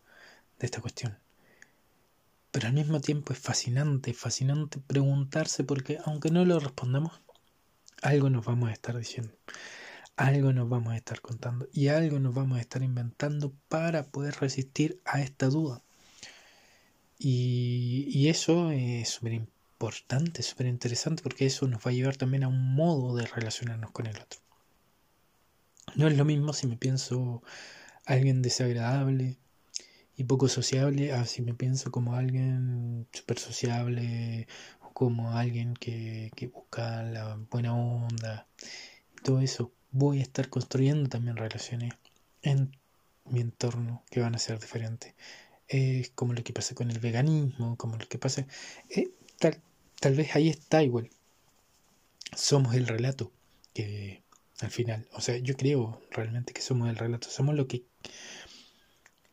de 0.59 0.67
esta 0.67 0.81
cuestión. 0.81 1.19
Pero 2.51 2.69
al 2.69 2.75
mismo 2.75 3.01
tiempo 3.01 3.33
es 3.33 3.39
fascinante, 3.39 4.15
fascinante 4.15 4.81
preguntarse 4.81 5.65
porque 5.65 5.99
aunque 6.05 6.31
no 6.31 6.45
lo 6.45 6.59
respondamos, 6.59 7.21
algo 8.03 8.31
nos 8.31 8.45
vamos 8.45 8.71
a 8.71 8.73
estar 8.73 8.97
diciendo 8.97 9.35
algo 10.19 10.53
nos 10.53 10.69
vamos 10.69 10.93
a 10.93 10.97
estar 10.97 11.21
contando 11.21 11.69
y 11.73 11.89
algo 11.89 12.19
nos 12.19 12.35
vamos 12.35 12.59
a 12.59 12.61
estar 12.61 12.83
inventando 12.83 13.55
para 13.69 14.03
poder 14.11 14.35
resistir 14.41 15.01
a 15.05 15.23
esta 15.23 15.47
duda. 15.47 15.85
Y, 17.19 18.29
eso 18.29 18.71
es 18.71 19.09
súper 19.09 19.33
importante, 19.33 20.43
súper 20.43 20.67
interesante 20.67 21.23
porque 21.23 21.47
eso 21.47 21.67
nos 21.67 21.85
va 21.85 21.91
a 21.91 21.95
llevar 21.95 22.17
también 22.17 22.45
a 22.45 22.49
un 22.49 22.75
modo 22.75 23.17
de 23.17 23.27
relacionarnos 23.27 23.91
con 23.91 24.07
el 24.07 24.17
otro. 24.17 24.41
No 25.97 26.07
es 26.07 26.17
lo 26.17 26.25
mismo 26.25 26.53
si 26.53 26.67
me 26.67 26.77
pienso 26.77 27.43
alguien 28.07 28.43
desagradable 28.43 29.37
y 30.17 30.25
poco 30.25 30.49
sociable 30.49 31.13
a 31.13 31.25
si 31.27 31.43
me 31.43 31.55
pienso 31.55 31.91
como 31.91 32.15
alguien 32.15 33.09
súper 33.13 33.39
sociable 33.39 34.47
o 34.83 34.93
como 34.93 35.33
alguien 35.33 35.75
que, 35.75 36.31
que 36.37 36.47
busca 36.49 37.03
la 37.03 37.37
buena 37.51 37.75
onda. 37.75 38.47
Todo 39.25 39.41
eso 39.41 39.73
voy 39.91 40.21
a 40.21 40.23
estar 40.23 40.49
construyendo 40.51 41.09
también 41.09 41.37
relaciones 41.37 41.95
en 42.43 42.77
mi 43.25 43.41
entorno 43.41 44.03
que 44.11 44.21
van 44.21 44.35
a 44.35 44.39
ser 44.39 44.61
diferentes. 44.61 45.15
Es 45.69 46.11
como 46.11 46.33
lo 46.33 46.43
que 46.43 46.53
pasa 46.53 46.75
con 46.75 46.91
el 46.91 46.99
veganismo, 46.99 47.77
como 47.77 47.97
lo 47.97 48.09
que 48.09 48.19
pasa... 48.19 48.47
Eh, 48.91 49.11
tal, 49.39 49.61
tal 50.01 50.15
vez 50.15 50.35
ahí 50.35 50.49
está 50.49 50.83
igual. 50.83 51.11
Somos 52.35 52.75
el 52.75 52.87
relato 52.87 53.33
que 53.75 54.23
al 54.61 54.71
final, 54.71 55.07
o 55.13 55.21
sea, 55.21 55.37
yo 55.39 55.57
creo 55.57 56.03
realmente 56.11 56.53
que 56.53 56.63
somos 56.63 56.89
el 56.89 56.97
relato, 56.97 57.31
somos 57.31 57.55
lo 57.55 57.69
que 57.69 57.85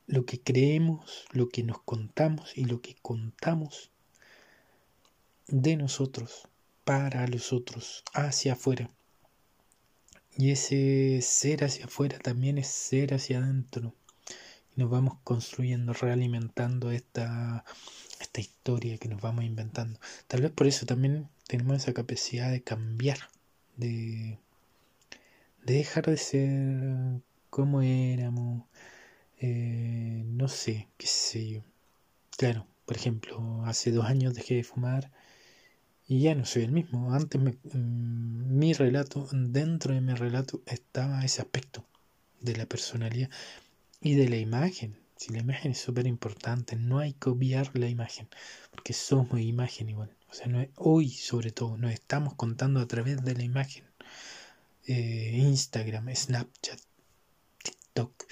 lo 0.08 0.26
que 0.26 0.40
creemos, 0.40 1.26
lo 1.32 1.50
que 1.50 1.64
nos 1.64 1.82
contamos 1.82 2.56
y 2.58 2.66
lo 2.66 2.82
que 2.82 2.96
contamos 3.02 3.92
de 5.48 5.78
nosotros 5.78 6.48
para 6.84 7.28
los 7.28 7.54
otros 7.54 8.04
hacia 8.14 8.54
afuera. 8.54 8.90
Y 10.38 10.52
ese 10.52 11.22
ser 11.22 11.64
hacia 11.64 11.86
afuera 11.86 12.20
también 12.20 12.58
es 12.58 12.68
ser 12.68 13.14
hacia 13.14 13.40
adentro. 13.40 13.96
Nos 14.76 14.90
vamos 14.90 15.18
construyendo, 15.24 15.94
realimentando 15.94 16.92
esta, 16.92 17.64
esta 18.20 18.42
historia 18.42 18.98
que 18.98 19.08
nos 19.08 19.22
vamos 19.22 19.46
inventando. 19.46 20.00
Tal 20.28 20.42
vez 20.42 20.52
por 20.52 20.68
eso 20.68 20.86
también 20.86 21.30
tenemos 21.48 21.78
esa 21.78 21.94
capacidad 21.94 22.52
de 22.52 22.62
cambiar, 22.62 23.18
de, 23.78 24.38
de 25.66 25.74
dejar 25.74 26.06
de 26.06 26.18
ser 26.18 27.22
como 27.50 27.82
éramos. 27.82 28.64
Eh, 29.40 30.24
no 30.26 30.48
sé, 30.48 30.88
qué 30.98 31.08
sé 31.08 31.50
yo. 31.50 31.62
Claro, 32.38 32.68
por 32.86 32.98
ejemplo, 32.98 33.64
hace 33.66 33.92
dos 33.92 34.06
años 34.06 34.34
dejé 34.34 34.56
de 34.56 34.64
fumar 34.64 35.12
y 36.08 36.22
ya 36.22 36.36
no 36.36 36.46
soy 36.46 36.64
el 36.64 36.72
mismo. 36.72 37.14
Antes 37.14 37.42
mm, 37.42 38.58
mi 38.58 38.74
relato, 38.74 39.28
dentro 39.32 39.94
de 39.94 40.02
mi 40.02 40.14
relato 40.14 40.62
estaba 40.66 41.24
ese 41.24 41.42
aspecto 41.42 41.86
de 42.42 42.56
la 42.56 42.66
personalidad 42.66 43.30
y 44.06 44.14
de 44.14 44.30
la 44.30 44.38
imagen. 44.38 45.00
Si 45.18 45.34
la 45.34 45.40
imagen 45.40 45.72
es 45.72 45.80
súper 45.80 46.06
importante, 46.06 46.76
no 46.76 47.00
hay 47.00 47.14
que 47.14 47.30
obviar 47.30 47.72
la 47.74 47.90
imagen, 47.90 48.30
porque 48.70 48.94
somos 48.94 49.40
imagen 49.42 49.90
igual. 49.90 50.16
O 50.30 50.34
sea, 50.34 50.46
no 50.48 50.64
hoy 50.76 51.10
sobre 51.10 51.52
todo 51.52 51.76
nos 51.78 51.92
estamos 51.92 52.36
contando 52.36 52.80
a 52.80 52.88
través 52.88 53.24
de 53.24 53.34
la 53.34 53.44
imagen. 53.44 53.86
Eh, 54.86 55.32
Instagram, 55.38 56.14
Snapchat, 56.16 56.80
TikTok 57.64 58.24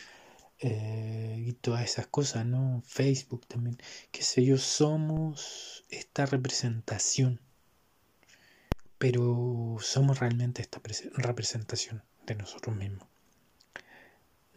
eh, 0.60 1.44
y 1.48 1.54
todas 1.54 1.84
esas 1.84 2.06
cosas, 2.06 2.46
¿no? 2.46 2.84
Facebook 2.86 3.48
también. 3.48 3.78
Qué 4.12 4.22
sé 4.22 4.46
yo, 4.46 4.60
somos 4.60 5.86
esta 5.90 6.28
representación 6.28 7.42
pero 9.00 9.76
somos 9.82 10.20
realmente 10.20 10.62
esta 10.62 10.80
representación 11.16 12.04
de 12.26 12.36
nosotros 12.36 12.74
mismos. 12.74 13.13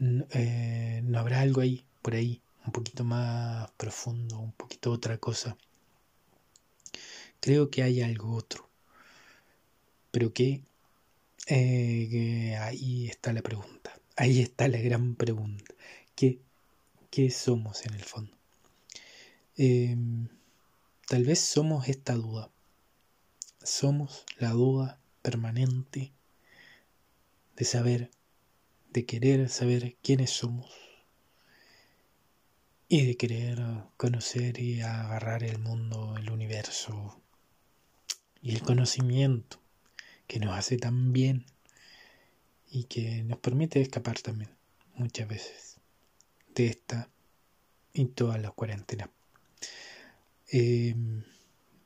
Eh, 0.00 1.00
no, 1.04 1.18
habrá 1.18 1.40
algo 1.40 1.60
ahí, 1.60 1.84
por 2.02 2.14
ahí, 2.14 2.40
un 2.64 2.72
poquito 2.72 3.04
más 3.04 3.70
profundo, 3.72 4.38
un 4.38 4.52
poquito 4.52 4.90
otra 4.90 5.18
cosa. 5.18 5.56
Creo 7.40 7.70
que 7.70 7.82
hay 7.82 8.02
algo 8.02 8.34
otro, 8.34 8.68
pero 10.10 10.32
que 10.32 10.62
Eh, 11.48 12.56
ahí 12.60 13.08
está 13.08 13.32
la 13.32 13.42
pregunta. 13.42 13.98
Ahí 14.16 14.40
está 14.42 14.68
la 14.68 14.78
gran 14.80 15.16
pregunta. 15.16 15.74
¿Qué, 16.16 16.40
qué 17.10 17.30
somos 17.30 17.86
en 17.86 17.94
el 17.94 18.04
fondo? 18.04 18.36
Em, 19.56 20.28
tal 21.08 21.24
vez 21.24 21.40
somos 21.40 21.88
esta 21.88 22.14
duda. 22.14 22.50
Somos 23.62 24.24
la 24.38 24.50
duda 24.52 24.98
permanente 25.20 26.12
de 27.56 27.64
saber, 27.66 28.10
de 28.96 29.04
querer 29.04 29.50
saber 29.50 29.94
quiénes 30.00 30.30
somos 30.30 30.70
y 32.88 33.04
de 33.04 33.14
querer 33.18 33.62
conocer 33.98 34.58
y 34.58 34.80
agarrar 34.80 35.44
el 35.44 35.58
mundo, 35.58 36.14
el 36.16 36.30
universo 36.30 37.20
y 38.40 38.54
el 38.54 38.62
conocimiento 38.62 39.60
que 40.26 40.38
nos 40.38 40.56
hace 40.56 40.78
tan 40.78 41.12
bien 41.12 41.44
y 42.70 42.84
que 42.84 43.22
nos 43.24 43.38
permite 43.38 43.82
escapar 43.82 44.18
también 44.20 44.48
muchas 44.94 45.28
veces 45.28 45.76
de 46.54 46.68
esta 46.68 47.10
y 47.92 48.06
todas 48.06 48.40
las 48.40 48.52
cuarentenas. 48.52 49.10
Em, 50.48 51.22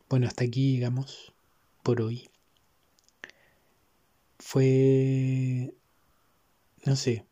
bueno, 0.09 0.29
hasta 0.29 0.45
aquí 0.45 0.75
llegamos 0.75 1.33
por 1.83 2.03
hoy. 2.03 2.31
Fue, 4.39 5.75
no 6.85 6.97
sé, 6.97 7.25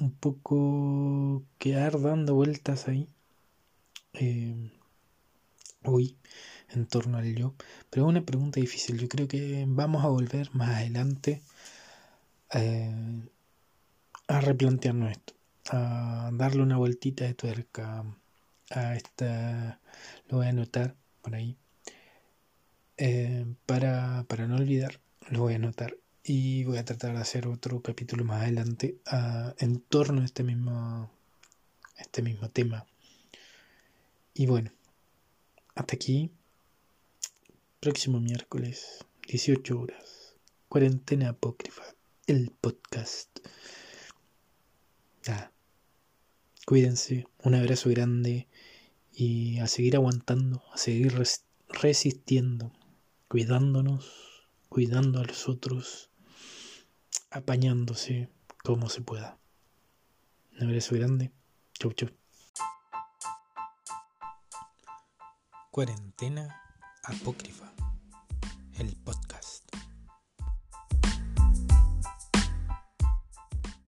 un 0.00 0.12
poco 0.12 1.44
quedar 1.58 2.00
dando 2.00 2.34
vueltas 2.34 2.88
ahí. 2.88 3.08
Hoy 5.84 6.16
en 6.70 6.86
torno 6.86 7.18
al 7.18 7.34
yo. 7.34 7.54
Pero 7.90 8.06
es 8.06 8.10
una 8.10 8.24
pregunta 8.24 8.60
difícil. 8.60 8.98
Yo 8.98 9.08
creo 9.08 9.28
que 9.28 9.64
vamos 9.68 10.04
a 10.04 10.08
volver 10.08 10.54
más 10.54 10.70
adelante 10.70 11.42
eh, 12.52 13.22
a 14.28 14.40
replantearnos 14.40 15.10
esto. 15.12 15.34
A 15.70 16.30
darle 16.32 16.62
una 16.62 16.76
vueltita 16.78 17.24
de 17.24 17.34
tuerca 17.34 18.04
a 18.70 18.94
esta. 18.96 19.80
Lo 20.28 20.38
voy 20.38 20.46
a 20.46 20.50
anotar 20.50 20.96
por 21.22 21.34
ahí. 21.34 21.56
Eh, 22.96 23.46
para, 23.66 24.24
para 24.28 24.46
no 24.46 24.56
olvidar, 24.56 25.00
lo 25.30 25.40
voy 25.40 25.52
a 25.54 25.56
anotar 25.56 25.96
y 26.30 26.64
voy 26.64 26.76
a 26.76 26.84
tratar 26.84 27.14
de 27.14 27.20
hacer 27.20 27.48
otro 27.48 27.80
capítulo 27.80 28.22
más 28.22 28.42
adelante 28.42 28.98
uh, 29.10 29.54
en 29.56 29.80
torno 29.80 30.20
a 30.20 30.26
este 30.26 30.42
mismo, 30.42 31.10
este 31.96 32.20
mismo 32.20 32.50
tema. 32.50 32.86
Y 34.34 34.44
bueno, 34.44 34.70
hasta 35.74 35.96
aquí. 35.96 36.30
Próximo 37.80 38.20
miércoles, 38.20 38.98
18 39.26 39.80
horas. 39.80 40.34
Cuarentena 40.68 41.30
apócrifa, 41.30 41.84
el 42.26 42.50
podcast. 42.60 43.30
Ah, 45.28 45.50
cuídense, 46.66 47.26
un 47.42 47.54
abrazo 47.54 47.88
grande 47.88 48.48
y 49.14 49.60
a 49.60 49.66
seguir 49.66 49.96
aguantando, 49.96 50.62
a 50.74 50.76
seguir 50.76 51.14
res 51.14 51.44
resistiendo, 51.70 52.70
cuidándonos, 53.28 54.46
cuidando 54.68 55.20
a 55.20 55.24
los 55.24 55.48
otros 55.48 56.07
apañándose 57.30 58.28
como 58.64 58.88
se 58.88 59.00
pueda. 59.00 59.38
Un 60.52 60.68
abrazo 60.68 60.94
grande. 60.94 61.30
Chau, 61.78 61.92
chau. 61.92 62.10
Cuarentena 65.70 66.60
apócrifa. 67.04 67.72
El 68.78 68.96
podcast. 68.96 69.37